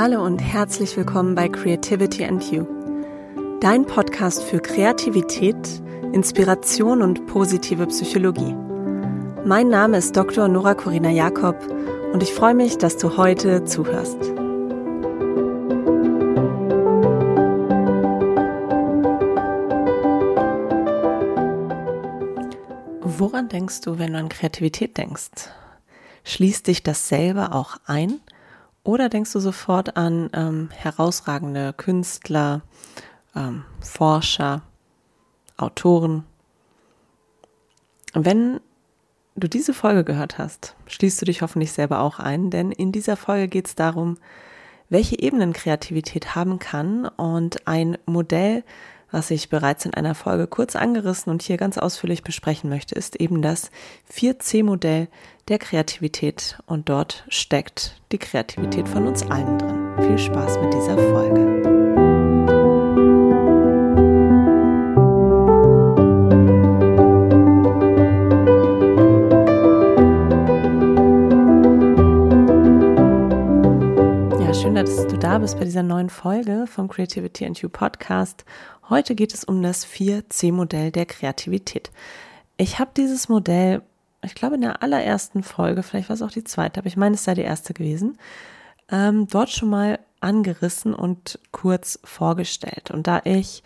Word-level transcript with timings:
Hallo 0.00 0.24
und 0.24 0.38
herzlich 0.38 0.96
willkommen 0.96 1.34
bei 1.34 1.48
Creativity 1.48 2.24
and 2.24 2.52
You, 2.52 2.64
dein 3.60 3.84
Podcast 3.84 4.44
für 4.44 4.60
Kreativität, 4.60 5.56
Inspiration 6.12 7.02
und 7.02 7.26
positive 7.26 7.84
Psychologie. 7.88 8.54
Mein 9.44 9.70
Name 9.70 9.96
ist 9.96 10.16
Dr. 10.16 10.46
Nora 10.46 10.74
Corina 10.74 11.10
Jakob 11.10 11.56
und 12.12 12.22
ich 12.22 12.32
freue 12.32 12.54
mich, 12.54 12.78
dass 12.78 12.96
du 12.96 13.16
heute 13.16 13.64
zuhörst. 13.64 14.18
Woran 23.02 23.48
denkst 23.48 23.80
du, 23.80 23.98
wenn 23.98 24.12
du 24.12 24.20
an 24.20 24.28
Kreativität 24.28 24.96
denkst? 24.96 25.50
Schließt 26.22 26.68
dich 26.68 26.84
das 26.84 27.08
selber 27.08 27.52
auch 27.52 27.78
ein? 27.84 28.20
Oder 28.84 29.08
denkst 29.08 29.32
du 29.32 29.40
sofort 29.40 29.96
an 29.96 30.30
ähm, 30.32 30.70
herausragende 30.72 31.72
Künstler, 31.74 32.62
ähm, 33.34 33.64
Forscher, 33.80 34.62
Autoren? 35.56 36.24
Wenn 38.14 38.60
du 39.36 39.48
diese 39.48 39.74
Folge 39.74 40.04
gehört 40.04 40.38
hast, 40.38 40.74
schließt 40.86 41.20
du 41.20 41.26
dich 41.26 41.42
hoffentlich 41.42 41.72
selber 41.72 42.00
auch 42.00 42.18
ein, 42.18 42.50
denn 42.50 42.72
in 42.72 42.92
dieser 42.92 43.16
Folge 43.16 43.48
geht 43.48 43.66
es 43.66 43.74
darum, 43.74 44.16
welche 44.88 45.18
Ebenen 45.18 45.52
Kreativität 45.52 46.34
haben 46.34 46.58
kann 46.58 47.06
und 47.06 47.66
ein 47.68 47.98
Modell, 48.06 48.64
was 49.10 49.30
ich 49.30 49.48
bereits 49.48 49.84
in 49.84 49.94
einer 49.94 50.14
Folge 50.14 50.46
kurz 50.46 50.76
angerissen 50.76 51.30
und 51.30 51.42
hier 51.42 51.56
ganz 51.56 51.78
ausführlich 51.78 52.22
besprechen 52.22 52.70
möchte, 52.70 52.94
ist 52.94 53.16
eben 53.16 53.42
das 53.42 53.70
4C-Modell 54.12 55.08
der 55.48 55.58
Kreativität 55.58 56.58
und 56.66 56.88
dort 56.88 57.24
steckt 57.28 58.00
die 58.12 58.18
Kreativität 58.18 58.88
von 58.88 59.06
uns 59.06 59.28
allen 59.30 59.58
drin. 59.58 59.94
Viel 59.98 60.18
Spaß 60.18 60.58
mit 60.60 60.74
dieser 60.74 60.98
Folge. 60.98 61.78
schön, 74.68 74.74
dass 74.74 75.06
du 75.06 75.16
da 75.16 75.38
bist 75.38 75.56
bei 75.56 75.64
dieser 75.64 75.84
neuen 75.84 76.10
Folge 76.10 76.66
vom 76.66 76.88
Creativity 76.88 77.46
and 77.46 77.58
You 77.60 77.68
Podcast. 77.68 78.44
Heute 78.90 79.14
geht 79.14 79.34
es 79.34 79.44
um 79.44 79.62
das 79.62 79.86
4C-Modell 79.86 80.90
der 80.90 81.04
Kreativität. 81.04 81.90
Ich 82.56 82.78
habe 82.78 82.90
dieses 82.96 83.28
Modell, 83.28 83.82
ich 84.22 84.34
glaube 84.34 84.54
in 84.54 84.62
der 84.62 84.82
allerersten 84.82 85.42
Folge, 85.42 85.82
vielleicht 85.82 86.08
war 86.08 86.14
es 86.14 86.22
auch 86.22 86.30
die 86.30 86.44
zweite, 86.44 86.80
aber 86.80 86.86
ich 86.86 86.96
meine, 86.96 87.14
es 87.14 87.24
sei 87.24 87.34
die 87.34 87.42
erste 87.42 87.74
gewesen, 87.74 88.18
ähm, 88.90 89.26
dort 89.28 89.50
schon 89.50 89.68
mal 89.68 89.98
angerissen 90.20 90.94
und 90.94 91.38
kurz 91.52 92.00
vorgestellt. 92.02 92.90
Und 92.90 93.06
da 93.06 93.20
ich 93.24 93.62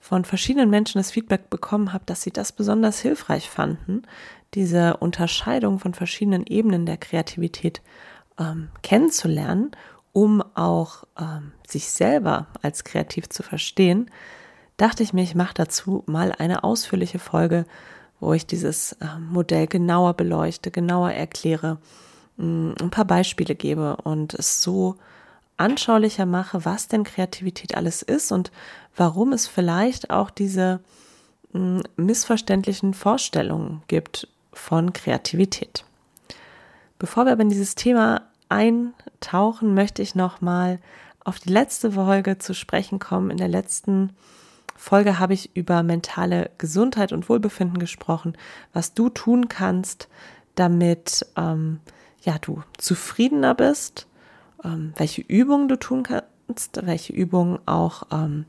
von 0.00 0.24
verschiedenen 0.24 0.70
Menschen 0.70 0.98
das 0.98 1.12
Feedback 1.12 1.50
bekommen 1.50 1.92
habe, 1.92 2.04
dass 2.06 2.22
sie 2.22 2.32
das 2.32 2.50
besonders 2.50 2.98
hilfreich 2.98 3.48
fanden, 3.48 4.02
diese 4.54 4.96
Unterscheidung 4.96 5.78
von 5.78 5.94
verschiedenen 5.94 6.46
Ebenen 6.46 6.84
der 6.84 6.96
Kreativität 6.96 7.80
ähm, 8.38 8.68
kennenzulernen, 8.82 9.70
um 10.12 10.42
auch 10.54 11.04
ähm, 11.18 11.52
sich 11.66 11.90
selber 11.90 12.48
als 12.60 12.82
kreativ 12.84 13.28
zu 13.28 13.42
verstehen, 13.42 14.10
dachte 14.76 15.02
ich 15.02 15.12
mir, 15.12 15.22
ich 15.22 15.34
mache 15.34 15.54
dazu 15.54 16.02
mal 16.06 16.32
eine 16.32 16.64
ausführliche 16.64 17.18
Folge, 17.18 17.66
wo 18.20 18.32
ich 18.32 18.46
dieses 18.46 18.92
äh, 18.92 19.18
Modell 19.18 19.66
genauer 19.66 20.14
beleuchte, 20.14 20.70
genauer 20.70 21.12
erkläre, 21.12 21.78
mm, 22.36 22.72
ein 22.80 22.90
paar 22.90 23.04
Beispiele 23.04 23.54
gebe 23.54 23.96
und 23.96 24.34
es 24.34 24.62
so 24.62 24.96
anschaulicher 25.56 26.26
mache, 26.26 26.64
was 26.64 26.88
denn 26.88 27.04
Kreativität 27.04 27.76
alles 27.76 28.02
ist 28.02 28.32
und 28.32 28.50
warum 28.96 29.32
es 29.32 29.46
vielleicht 29.46 30.10
auch 30.10 30.30
diese 30.30 30.80
mm, 31.52 31.80
missverständlichen 31.96 32.94
Vorstellungen 32.94 33.82
gibt 33.88 34.28
von 34.52 34.92
Kreativität. 34.92 35.84
Bevor 36.98 37.26
wir 37.26 37.32
aber 37.32 37.42
in 37.42 37.50
dieses 37.50 37.74
Thema 37.74 38.22
eintauchen, 38.48 39.74
möchte 39.74 40.02
ich 40.02 40.14
noch 40.14 40.40
mal 40.40 40.78
auf 41.24 41.38
die 41.40 41.50
letzte 41.50 41.92
Folge 41.92 42.38
zu 42.38 42.54
sprechen 42.54 42.98
kommen. 42.98 43.30
In 43.30 43.38
der 43.38 43.48
letzten 43.48 44.10
Folge 44.84 45.18
habe 45.18 45.32
ich 45.32 45.56
über 45.56 45.82
mentale 45.82 46.50
Gesundheit 46.58 47.14
und 47.14 47.30
Wohlbefinden 47.30 47.78
gesprochen, 47.78 48.36
was 48.74 48.92
du 48.92 49.08
tun 49.08 49.48
kannst, 49.48 50.10
damit 50.56 51.24
ähm, 51.38 51.80
ja 52.20 52.36
du 52.38 52.62
zufriedener 52.76 53.54
bist, 53.54 54.06
ähm, 54.62 54.92
welche 54.96 55.22
Übungen 55.22 55.68
du 55.68 55.78
tun 55.78 56.02
kannst, 56.02 56.84
welche 56.84 57.14
Übungen 57.14 57.60
auch 57.64 58.02
ähm, 58.12 58.44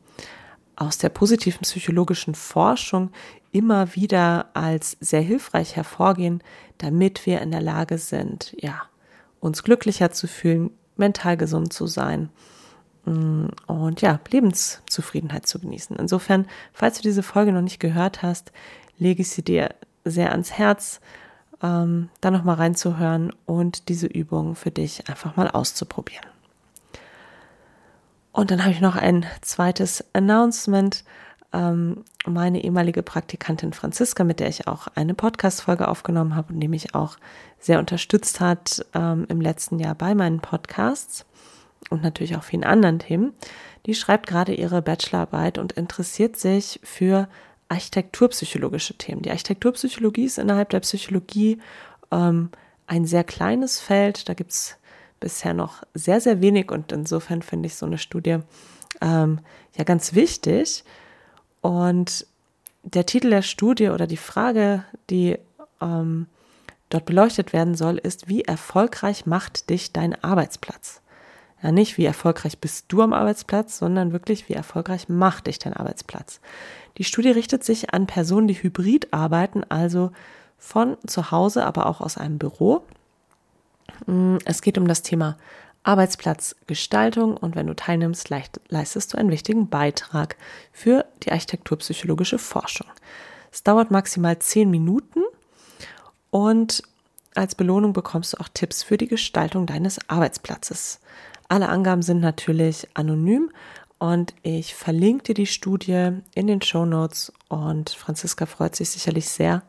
aus 0.76 0.98
der 0.98 1.08
positiven 1.08 1.62
psychologischen 1.62 2.36
Forschung 2.36 3.12
immer 3.54 3.96
wieder 3.96 4.48
als 4.54 4.98
sehr 5.00 5.22
hilfreich 5.22 5.78
hervorgehen, 5.78 6.44
damit 6.80 7.26
wir 7.26 7.40
in 7.40 7.52
der 7.52 7.62
Lage 7.62 7.98
sind, 7.98 8.54
ja, 8.60 8.82
uns 9.40 9.64
glücklicher 9.64 10.12
zu 10.12 10.28
fühlen, 10.28 10.72
mental 10.98 11.38
gesund 11.38 11.72
zu 11.72 11.88
sein 11.88 12.30
und 13.06 14.02
ja, 14.02 14.20
Lebenszufriedenheit 14.30 15.46
zu 15.46 15.60
genießen. 15.60 15.96
Insofern, 15.96 16.48
falls 16.74 16.98
du 16.98 17.04
diese 17.04 17.24
Folge 17.24 17.52
noch 17.52 17.62
nicht 17.62 17.80
gehört 17.80 18.24
hast, 18.24 18.52
lege 18.98 19.22
ich 19.22 19.30
sie 19.30 19.44
dir 19.44 19.76
sehr 20.04 20.32
ans 20.32 20.52
Herz, 20.52 21.02
ähm, 21.62 22.10
da 22.22 22.32
nochmal 22.32 22.56
reinzuhören 22.56 23.32
und 23.46 23.90
diese 23.90 24.08
Übung 24.08 24.56
für 24.56 24.72
dich 24.72 25.08
einfach 25.10 25.36
mal 25.36 25.50
auszuprobieren. 25.50 26.26
Und 28.32 28.52
dann 28.52 28.64
habe 28.64 28.72
ich 28.72 28.82
noch 28.82 28.96
ein 28.96 29.26
zweites 29.42 30.04
Announcement. 30.14 31.04
Ähm, 31.54 32.04
meine 32.26 32.64
ehemalige 32.64 33.04
Praktikantin 33.04 33.72
Franziska, 33.72 34.24
mit 34.24 34.40
der 34.40 34.50
ich 34.50 34.68
auch 34.68 34.88
eine 34.96 35.14
Podcast-Folge 35.14 35.88
aufgenommen 35.88 36.36
habe 36.36 36.54
und 36.54 36.60
die 36.60 36.68
mich 36.68 36.96
auch 36.96 37.18
sehr 37.60 37.80
unterstützt 37.80 38.40
hat 38.42 38.86
ähm, 38.94 39.26
im 39.30 39.40
letzten 39.40 39.80
Jahr 39.80 39.96
bei 39.96 40.16
meinen 40.16 40.42
Podcasts 40.42 41.26
und 41.90 42.02
natürlich 42.02 42.36
auch 42.36 42.44
vielen 42.44 42.64
anderen 42.64 43.00
Themen. 43.00 43.34
Die 43.86 43.96
schreibt 43.96 44.28
gerade 44.28 44.54
ihre 44.54 44.82
Bachelorarbeit 44.82 45.58
und 45.58 45.74
interessiert 45.74 46.38
sich 46.38 46.80
für 46.84 47.28
architekturpsychologische 47.70 48.98
Themen. 48.98 49.22
Die 49.22 49.32
Architekturpsychologie 49.32 50.26
ist 50.26 50.38
innerhalb 50.38 50.70
der 50.70 50.80
Psychologie 50.82 51.60
ähm, 52.12 52.50
ein 52.88 53.06
sehr 53.06 53.24
kleines 53.24 53.80
Feld. 53.80 54.30
Da 54.30 54.34
gibt 54.34 54.52
es 54.52 54.78
bisher 55.20 55.54
noch 55.54 55.84
sehr, 55.94 56.22
sehr 56.22 56.42
wenig 56.42 56.72
und 56.72 56.92
insofern 56.92 57.42
finde 57.42 57.68
ich 57.68 57.76
so 57.76 57.86
eine 57.86 57.98
Studie 57.98 58.40
ähm, 59.02 59.40
ja 59.76 59.84
ganz 59.84 60.14
wichtig. 60.14 60.84
Und 61.62 62.28
der 62.84 63.06
Titel 63.06 63.32
der 63.32 63.42
Studie 63.42 63.90
oder 63.90 64.08
die 64.08 64.18
Frage, 64.18 64.84
die 65.10 65.38
ähm, 65.82 66.28
dort 66.90 67.06
beleuchtet 67.06 67.54
werden 67.54 67.76
soll, 67.76 67.98
ist, 67.98 68.28
wie 68.28 68.44
erfolgreich 68.44 69.26
macht 69.26 69.70
dich 69.70 69.92
dein 69.92 70.24
Arbeitsplatz? 70.24 71.02
Ja, 71.62 71.72
nicht 71.72 71.98
wie 71.98 72.06
erfolgreich 72.06 72.60
bist 72.60 72.86
du 72.90 73.02
am 73.02 73.14
Arbeitsplatz, 73.14 73.78
sondern 73.78 74.12
wirklich 74.12 74.50
wie 74.50 74.54
erfolgreich 74.54 75.10
macht 75.10 75.48
dich 75.48 75.60
dein 75.60 75.74
Arbeitsplatz. 75.74 76.40
Die 76.98 77.04
Studie 77.04 77.32
richtet 77.32 77.64
sich 77.64 77.94
an 77.94 78.08
Personen, 78.08 78.48
die 78.48 78.62
hybrid 78.62 79.14
arbeiten, 79.14 79.64
also 79.64 80.12
von 80.58 80.98
zu 81.06 81.32
Hause, 81.32 81.66
aber 81.66 81.88
auch 81.88 82.02
aus 82.02 82.18
einem 82.18 82.38
Büro. 82.38 82.84
Mm, 84.06 84.38
es 84.46 84.62
geht 84.62 84.78
um 84.78 84.88
das 84.88 85.02
Thema 85.02 85.38
Arbeitsplatzgestaltung 85.84 87.38
und 87.38 87.56
wenn 87.56 87.68
du 87.68 87.76
teilnimmst, 87.76 88.30
leistest 88.30 89.14
du 89.14 89.18
einen 89.18 89.30
wichtigen 89.30 89.70
Beitrag 89.70 90.36
für 90.72 91.06
die 91.24 91.32
architekturpsychologische 91.32 92.40
Forschung. 92.40 92.88
Es 93.52 93.64
dauert 93.64 93.92
maximal 93.92 94.40
zehn 94.40 94.70
Minuten 94.72 95.22
und 96.32 96.82
als 97.36 97.54
Belohnung 97.56 97.94
bekommst 97.94 98.34
du 98.34 98.40
auch 98.40 98.50
Tipps 98.54 98.82
für 98.82 98.98
die 98.98 99.08
Gestaltung 99.08 99.66
deines 99.66 100.00
Arbeitsplatzes. 100.10 101.00
Alle 101.48 101.70
Angaben 101.70 102.02
sind 102.02 102.22
natürlich 102.22 102.88
anonym 102.94 103.52
und 104.00 104.34
ich 104.44 104.76
verlinke 104.76 105.24
dir 105.26 105.34
die 105.36 105.46
Studie 105.46 106.12
in 106.34 106.48
den 106.48 106.62
Show 106.62 106.86
Notes 106.86 107.32
und 107.50 107.90
Franziska 107.92 108.46
freut 108.46 108.76
sich 108.76 108.90
sicherlich 108.90 109.30
sehr, 109.30 109.64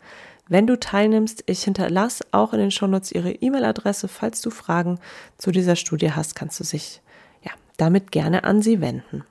wenn 0.49 0.67
du 0.67 0.79
teilnimmst. 0.79 1.45
Ich 1.47 1.65
hinterlasse 1.65 2.25
auch 2.33 2.53
in 2.53 2.61
den 2.61 2.71
Show 2.71 2.87
Notes 2.87 3.13
ihre 3.13 3.33
E-Mail-Adresse. 3.33 4.09
Falls 4.09 4.41
du 4.41 4.51
Fragen 4.51 4.99
zu 5.39 5.51
dieser 5.51 5.77
Studie 5.77 6.13
hast, 6.13 6.35
kannst 6.35 6.59
du 6.61 6.65
sich 6.65 7.03
ja, 7.43 7.53
damit 7.77 8.11
gerne 8.11 8.45
an 8.45 8.63
sie 8.63 8.81
wenden. 8.81 9.25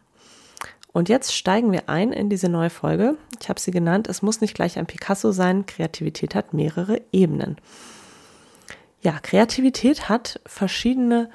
Und 0.94 1.10
jetzt 1.10 1.34
steigen 1.34 1.74
wir 1.74 1.90
ein 1.90 2.14
in 2.14 2.30
diese 2.30 2.48
neue 2.48 2.70
Folge. 2.70 3.18
Ich 3.42 3.50
habe 3.50 3.60
sie 3.60 3.72
genannt, 3.72 4.08
es 4.08 4.22
muss 4.22 4.40
nicht 4.40 4.56
gleich 4.56 4.80
ein 4.80 4.86
Picasso 4.86 5.32
sein, 5.32 5.66
Kreativität 5.66 6.36
hat 6.36 6.54
mehrere 6.54 7.02
Ebenen. 7.12 7.58
Ja, 9.02 9.20
Kreativität 9.20 10.08
hat 10.08 10.40
verschiedene 10.46 11.30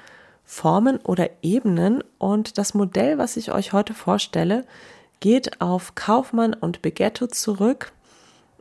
Formen 0.51 0.97
oder 0.97 1.29
Ebenen 1.43 2.03
und 2.17 2.57
das 2.57 2.73
Modell, 2.73 3.17
was 3.17 3.37
ich 3.37 3.53
euch 3.53 3.71
heute 3.71 3.93
vorstelle, 3.93 4.65
geht 5.21 5.61
auf 5.61 5.95
Kaufmann 5.95 6.53
und 6.53 6.81
Begetto 6.81 7.27
zurück. 7.27 7.93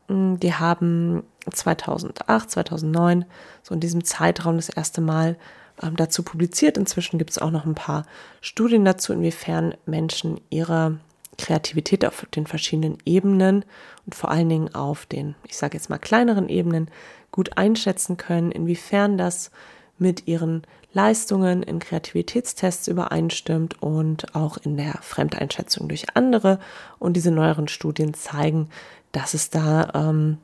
Mm, 0.07 0.37
die 0.37 0.55
haben 0.55 1.25
2008, 1.51 2.49
2009 2.49 3.25
so 3.65 3.75
in 3.75 3.81
diesem 3.81 4.05
Zeitraum 4.05 4.55
das 4.55 4.69
erste 4.69 5.01
Mal 5.01 5.37
ähm, 5.83 5.97
dazu 5.97 6.23
publiziert. 6.23 6.79
Inzwischen 6.79 7.19
gibt 7.19 7.31
es 7.31 7.39
auch 7.39 7.51
noch 7.51 7.67
ein 7.67 7.75
paar 7.75 8.05
Studien 8.41 8.85
dazu, 8.85 9.13
inwiefern 9.13 9.75
Menschen 9.85 10.41
ihre 10.49 11.01
Kreativität 11.39 12.05
auf 12.05 12.25
den 12.37 12.47
verschiedenen 12.47 12.99
Ebenen 13.05 13.65
und 14.07 14.15
vor 14.15 14.31
allen 14.31 14.49
Dingen 14.49 14.73
auf 14.77 15.07
den, 15.07 15.35
ich 15.45 15.57
sage 15.57 15.77
jetzt 15.77 15.91
mal 15.91 15.99
kleineren 15.99 16.49
Ebenen 16.49 16.89
gut 17.33 17.59
einschätzen 17.59 18.17
können, 18.17 18.53
inwiefern 18.53 19.19
das 19.19 19.51
mit 19.99 20.27
ihren 20.29 20.63
Leistungen 20.93 21.63
in 21.63 21.79
Kreativitätstests 21.79 22.89
übereinstimmt 22.89 23.81
und 23.83 24.35
auch 24.35 24.57
in 24.59 24.77
der 24.77 24.95
Fremdeinschätzung 25.03 25.89
durch 25.89 26.17
andere. 26.17 26.59
Und 26.99 27.15
diese 27.15 27.31
neueren 27.31 27.69
Studien 27.69 28.15
zeigen, 28.15 28.69
dass 29.13 29.35
es 29.35 29.51
da 29.51 29.91
ähm, 29.95 30.39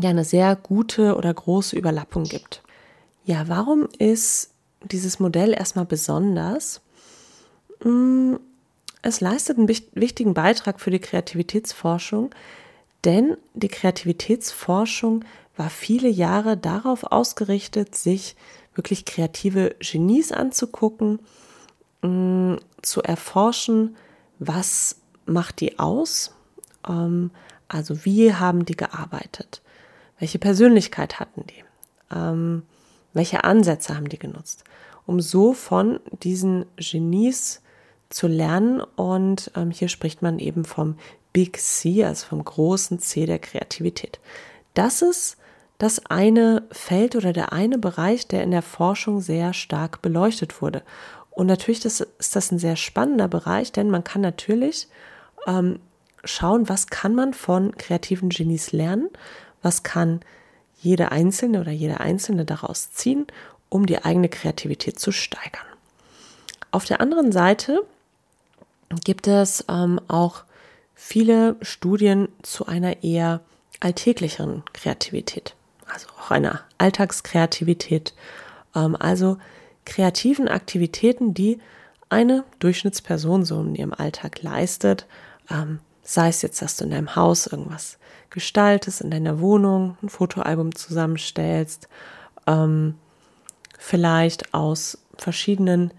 ja 0.00 0.10
eine 0.10 0.24
sehr 0.24 0.54
gute 0.56 1.16
oder 1.16 1.32
große 1.32 1.76
Überlappung 1.76 2.24
gibt. 2.24 2.62
Ja, 3.24 3.48
warum 3.48 3.88
ist 3.98 4.50
dieses 4.84 5.18
Modell 5.18 5.52
erstmal 5.52 5.86
besonders? 5.86 6.80
Hm, 7.82 8.38
es 9.02 9.20
leistet 9.20 9.58
einen 9.58 9.68
wichtigen 9.68 10.34
Beitrag 10.34 10.80
für 10.80 10.90
die 10.90 10.98
Kreativitätsforschung, 10.98 12.30
denn 13.04 13.36
die 13.54 13.68
Kreativitätsforschung 13.68 15.24
war 15.56 15.70
viele 15.70 16.08
Jahre 16.08 16.56
darauf 16.56 17.04
ausgerichtet, 17.04 17.94
sich 17.94 18.36
wirklich 18.78 19.04
kreative 19.04 19.76
Genies 19.80 20.32
anzugucken, 20.32 21.18
mm, 22.02 22.54
zu 22.80 23.02
erforschen, 23.02 23.96
was 24.38 25.00
macht 25.26 25.60
die 25.60 25.78
aus, 25.78 26.34
ähm, 26.88 27.30
also 27.66 28.04
wie 28.04 28.32
haben 28.32 28.64
die 28.64 28.76
gearbeitet, 28.76 29.60
welche 30.18 30.38
Persönlichkeit 30.38 31.20
hatten 31.20 31.44
die, 31.46 31.64
ähm, 32.14 32.62
welche 33.12 33.44
Ansätze 33.44 33.94
haben 33.94 34.08
die 34.08 34.18
genutzt, 34.18 34.64
um 35.06 35.20
so 35.20 35.52
von 35.52 36.00
diesen 36.22 36.64
Genies 36.76 37.62
zu 38.08 38.26
lernen. 38.26 38.80
Und 38.96 39.50
ähm, 39.56 39.70
hier 39.70 39.88
spricht 39.88 40.22
man 40.22 40.38
eben 40.38 40.64
vom 40.64 40.96
Big 41.32 41.58
C, 41.60 42.04
also 42.04 42.26
vom 42.26 42.44
großen 42.44 43.00
C 43.00 43.26
der 43.26 43.38
Kreativität. 43.38 44.18
Das 44.74 45.02
ist 45.02 45.36
das 45.78 46.04
eine 46.06 46.64
Feld 46.72 47.14
oder 47.14 47.32
der 47.32 47.52
eine 47.52 47.78
Bereich, 47.78 48.26
der 48.26 48.42
in 48.42 48.50
der 48.50 48.62
Forschung 48.62 49.20
sehr 49.20 49.52
stark 49.52 50.02
beleuchtet 50.02 50.60
wurde. 50.60 50.82
Und 51.30 51.46
natürlich 51.46 51.80
das, 51.80 52.00
ist 52.00 52.34
das 52.34 52.50
ein 52.50 52.58
sehr 52.58 52.76
spannender 52.76 53.28
Bereich, 53.28 53.70
denn 53.70 53.90
man 53.90 54.02
kann 54.02 54.20
natürlich 54.20 54.88
ähm, 55.46 55.78
schauen, 56.24 56.68
was 56.68 56.88
kann 56.88 57.14
man 57.14 57.32
von 57.32 57.76
kreativen 57.76 58.28
Genies 58.28 58.72
lernen, 58.72 59.08
was 59.62 59.84
kann 59.84 60.20
jede 60.80 61.12
Einzelne 61.12 61.60
oder 61.60 61.72
jeder 61.72 62.00
Einzelne 62.00 62.44
daraus 62.44 62.90
ziehen, 62.90 63.26
um 63.68 63.86
die 63.86 64.04
eigene 64.04 64.28
Kreativität 64.28 64.98
zu 64.98 65.12
steigern. 65.12 65.66
Auf 66.70 66.84
der 66.84 67.00
anderen 67.00 67.32
Seite 67.32 67.82
gibt 69.04 69.26
es 69.26 69.64
ähm, 69.68 70.00
auch 70.08 70.44
viele 70.94 71.56
Studien 71.62 72.28
zu 72.42 72.66
einer 72.66 73.02
eher 73.02 73.40
alltäglicheren 73.80 74.62
Kreativität, 74.72 75.54
also 75.92 76.08
auch 76.18 76.30
einer 76.30 76.60
Alltagskreativität, 76.78 78.14
ähm, 78.74 78.96
also 78.98 79.38
kreativen 79.84 80.48
Aktivitäten, 80.48 81.34
die 81.34 81.60
eine 82.08 82.44
Durchschnittsperson 82.58 83.44
so 83.44 83.60
in 83.60 83.74
ihrem 83.74 83.92
Alltag 83.92 84.42
leistet, 84.42 85.06
ähm, 85.50 85.80
sei 86.02 86.28
es 86.28 86.42
jetzt, 86.42 86.62
dass 86.62 86.76
du 86.76 86.84
in 86.84 86.90
deinem 86.90 87.16
Haus 87.16 87.46
irgendwas 87.46 87.98
gestaltest, 88.30 89.00
in 89.00 89.10
deiner 89.10 89.40
Wohnung 89.40 89.96
ein 90.02 90.08
Fotoalbum 90.08 90.74
zusammenstellst, 90.74 91.88
ähm, 92.46 92.94
vielleicht 93.78 94.54
aus 94.54 94.98
verschiedenen 95.16 95.92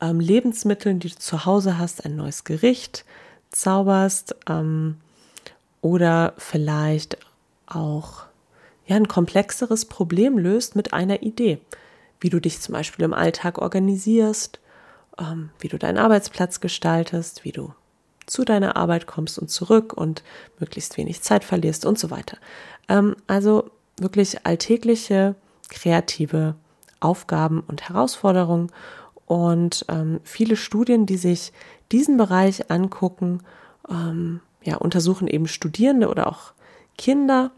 ähm, 0.00 0.20
Lebensmitteln, 0.20 0.98
die 0.98 1.10
du 1.10 1.16
zu 1.16 1.44
Hause 1.44 1.78
hast, 1.78 2.04
ein 2.04 2.16
neues 2.16 2.44
Gericht 2.44 3.04
zauberst 3.50 4.34
ähm, 4.48 4.96
oder 5.80 6.34
vielleicht 6.38 7.18
auch 7.66 8.24
ja, 8.86 8.96
ein 8.96 9.08
komplexeres 9.08 9.84
Problem 9.84 10.38
löst 10.38 10.76
mit 10.76 10.92
einer 10.92 11.22
Idee, 11.22 11.58
wie 12.20 12.30
du 12.30 12.40
dich 12.40 12.60
zum 12.60 12.74
Beispiel 12.74 13.04
im 13.04 13.14
Alltag 13.14 13.58
organisierst, 13.58 14.60
ähm, 15.18 15.50
wie 15.58 15.68
du 15.68 15.78
deinen 15.78 15.98
Arbeitsplatz 15.98 16.60
gestaltest, 16.60 17.44
wie 17.44 17.52
du 17.52 17.74
zu 18.26 18.44
deiner 18.44 18.76
Arbeit 18.76 19.06
kommst 19.06 19.38
und 19.38 19.50
zurück 19.50 19.92
und 19.92 20.22
möglichst 20.58 20.96
wenig 20.96 21.22
Zeit 21.22 21.44
verlierst 21.44 21.84
und 21.84 21.98
so 21.98 22.10
weiter. 22.10 22.38
Ähm, 22.88 23.16
also 23.26 23.70
wirklich 23.98 24.46
alltägliche, 24.46 25.34
kreative 25.68 26.54
Aufgaben 27.00 27.60
und 27.60 27.88
Herausforderungen 27.88 28.70
und 29.26 29.84
ähm, 29.88 30.20
viele 30.24 30.56
Studien, 30.56 31.06
die 31.06 31.16
sich 31.16 31.52
diesen 31.90 32.16
Bereich 32.16 32.70
angucken, 32.70 33.42
ähm, 33.88 34.40
ja, 34.62 34.76
untersuchen 34.76 35.26
eben 35.26 35.48
Studierende 35.48 36.08
oder 36.08 36.26
auch 36.26 36.52
Kinder. 36.96 37.50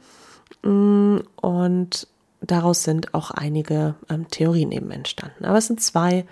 Mm, 0.63 1.19
und 1.37 2.07
daraus 2.41 2.83
sind 2.85 3.15
auch 3.15 3.31
einige 3.31 3.95
ähm, 4.09 4.29
Theorien 4.29 4.73
eben 4.73 4.91
entstanden. 4.91 5.45
Aber 5.45 5.59
es 5.59 5.67
sind 5.67 5.81
zwei 5.81 6.25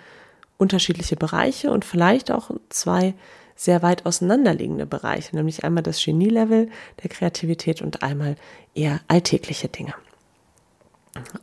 unterschiedliche 0.57 1.15
Bereiche 1.15 1.71
und 1.71 1.85
vielleicht 1.85 2.31
auch 2.31 2.51
zwei 2.69 3.13
sehr 3.55 3.81
weit 3.81 4.05
auseinanderliegende 4.05 4.85
Bereiche, 4.85 5.35
nämlich 5.35 5.63
einmal 5.63 5.83
das 5.83 6.03
Genielevel 6.03 6.69
der 7.01 7.09
Kreativität 7.09 7.81
und 7.81 8.01
einmal 8.01 8.35
eher 8.73 8.99
alltägliche 9.07 9.67
Dinge. 9.67 9.93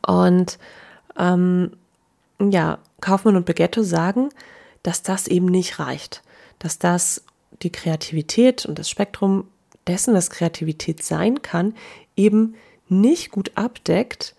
Und 0.07 0.59
ähm, 1.17 1.73
ja, 2.41 2.79
Kaufmann 3.01 3.37
und 3.37 3.47
Beghetto 3.47 3.83
sagen, 3.83 4.31
dass 4.83 5.03
das 5.03 5.29
eben 5.29 5.47
nicht 5.47 5.79
reicht, 5.79 6.23
dass 6.59 6.79
das 6.79 7.25
die 7.63 7.71
Kreativität 7.71 8.67
und 8.67 8.79
das 8.79 8.89
Spektrum 8.89 9.47
dessen, 9.87 10.15
was 10.15 10.31
Kreativität 10.31 11.03
sein 11.03 11.43
kann, 11.43 11.75
eben 12.17 12.55
nicht 12.91 13.31
gut 13.31 13.53
abdeckt, 13.55 14.35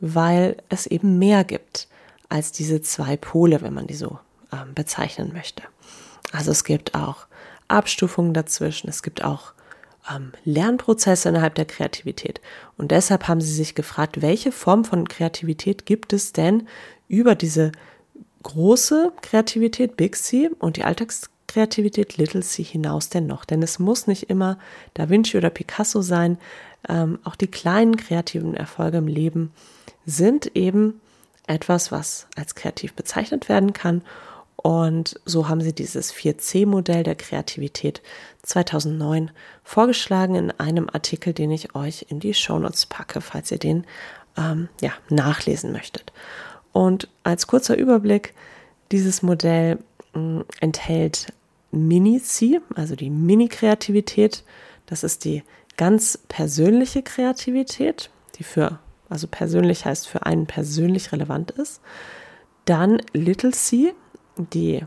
weil 0.00 0.56
es 0.68 0.86
eben 0.86 1.18
mehr 1.18 1.44
gibt 1.44 1.88
als 2.28 2.52
diese 2.52 2.82
zwei 2.82 3.16
Pole, 3.16 3.62
wenn 3.62 3.74
man 3.74 3.86
die 3.86 3.94
so 3.94 4.18
äh, 4.50 4.56
bezeichnen 4.74 5.32
möchte. 5.32 5.62
Also 6.32 6.50
es 6.50 6.64
gibt 6.64 6.94
auch 6.94 7.26
Abstufungen 7.68 8.34
dazwischen, 8.34 8.88
es 8.88 9.02
gibt 9.02 9.24
auch 9.24 9.52
ähm, 10.14 10.32
Lernprozesse 10.44 11.28
innerhalb 11.28 11.54
der 11.54 11.64
Kreativität. 11.64 12.40
Und 12.76 12.90
deshalb 12.90 13.28
haben 13.28 13.40
sie 13.40 13.52
sich 13.52 13.74
gefragt, 13.74 14.22
welche 14.22 14.52
Form 14.52 14.84
von 14.84 15.08
Kreativität 15.08 15.86
gibt 15.86 16.12
es 16.12 16.32
denn 16.32 16.68
über 17.08 17.34
diese 17.34 17.72
große 18.42 19.12
Kreativität, 19.22 19.96
Big 19.96 20.16
C, 20.16 20.50
und 20.58 20.76
die 20.76 20.84
Alltagskreativität, 21.56 22.18
Little 22.18 22.42
C, 22.42 22.62
hinaus 22.62 23.08
denn 23.08 23.26
noch. 23.26 23.44
Denn 23.44 23.62
es 23.62 23.78
muss 23.78 24.06
nicht 24.06 24.24
immer 24.24 24.58
Da 24.94 25.08
Vinci 25.08 25.36
oder 25.36 25.50
Picasso 25.50 26.02
sein. 26.02 26.38
Ähm, 26.88 27.18
auch 27.24 27.34
die 27.34 27.46
kleinen 27.46 27.96
kreativen 27.96 28.54
Erfolge 28.54 28.98
im 28.98 29.08
Leben 29.08 29.52
sind 30.04 30.54
eben 30.54 31.00
etwas, 31.46 31.90
was 31.90 32.26
als 32.36 32.54
kreativ 32.54 32.92
bezeichnet 32.92 33.48
werden 33.48 33.72
kann. 33.72 34.02
Und 34.56 35.18
so 35.24 35.48
haben 35.48 35.60
sie 35.60 35.72
dieses 35.72 36.12
4C-Modell 36.12 37.04
der 37.04 37.14
Kreativität 37.14 38.02
2009 38.42 39.30
vorgeschlagen 39.64 40.34
in 40.34 40.50
einem 40.50 40.88
Artikel, 40.92 41.32
den 41.32 41.50
ich 41.50 41.74
euch 41.74 42.06
in 42.08 42.20
die 42.20 42.34
Shownotes 42.34 42.86
packe, 42.86 43.20
falls 43.20 43.50
ihr 43.50 43.58
den 43.58 43.86
ähm, 44.36 44.68
ja, 44.80 44.92
nachlesen 45.08 45.72
möchtet. 45.72 46.12
Und 46.72 47.08
als 47.22 47.46
kurzer 47.46 47.76
Überblick, 47.76 48.34
dieses 48.92 49.22
Modell 49.22 49.78
mh, 50.14 50.44
enthält 50.60 51.32
Mini-C, 51.76 52.60
also 52.74 52.96
die 52.96 53.10
Mini-Kreativität. 53.10 54.44
Das 54.86 55.04
ist 55.04 55.24
die 55.24 55.42
ganz 55.76 56.18
persönliche 56.28 57.02
Kreativität, 57.02 58.10
die 58.36 58.44
für, 58.44 58.78
also 59.08 59.26
persönlich 59.26 59.84
heißt 59.84 60.08
für 60.08 60.24
einen 60.24 60.46
persönlich 60.46 61.12
relevant 61.12 61.50
ist. 61.52 61.80
Dann 62.64 63.00
Little 63.12 63.52
C, 63.52 63.94
die 64.36 64.84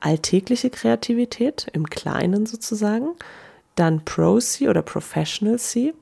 alltägliche 0.00 0.70
Kreativität 0.70 1.68
im 1.72 1.88
Kleinen 1.88 2.46
sozusagen. 2.46 3.14
Dann 3.74 4.04
Pro 4.04 4.38
C 4.40 4.68
oder 4.68 4.82
Professional 4.82 5.58
C, 5.58 5.94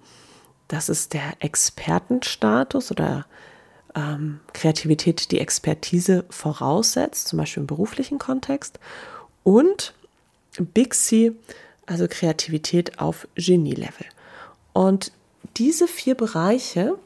das 0.69 0.89
ist 0.89 1.13
der 1.13 1.35
Expertenstatus 1.41 2.91
oder 2.91 3.27
ähm, 3.95 4.41
Kreativität 4.53 5.31
die 5.31 5.41
Expertise 5.41 6.25
voraussetzt, 6.31 7.29
zum 7.29 7.39
Beispiel 7.39 7.63
im 7.63 7.67
beruflichen 7.67 8.19
Kontext. 8.19 8.79
Und 9.43 9.95
Big 10.59 10.95
C, 10.95 11.33
also 11.87 12.07
Kreativität 12.09 12.99
auf 12.99 13.29
Genie-Level. 13.35 14.07
Und 14.73 15.13
diese 15.57 15.87
vier 15.87 16.15
Bereiche, 16.15 16.97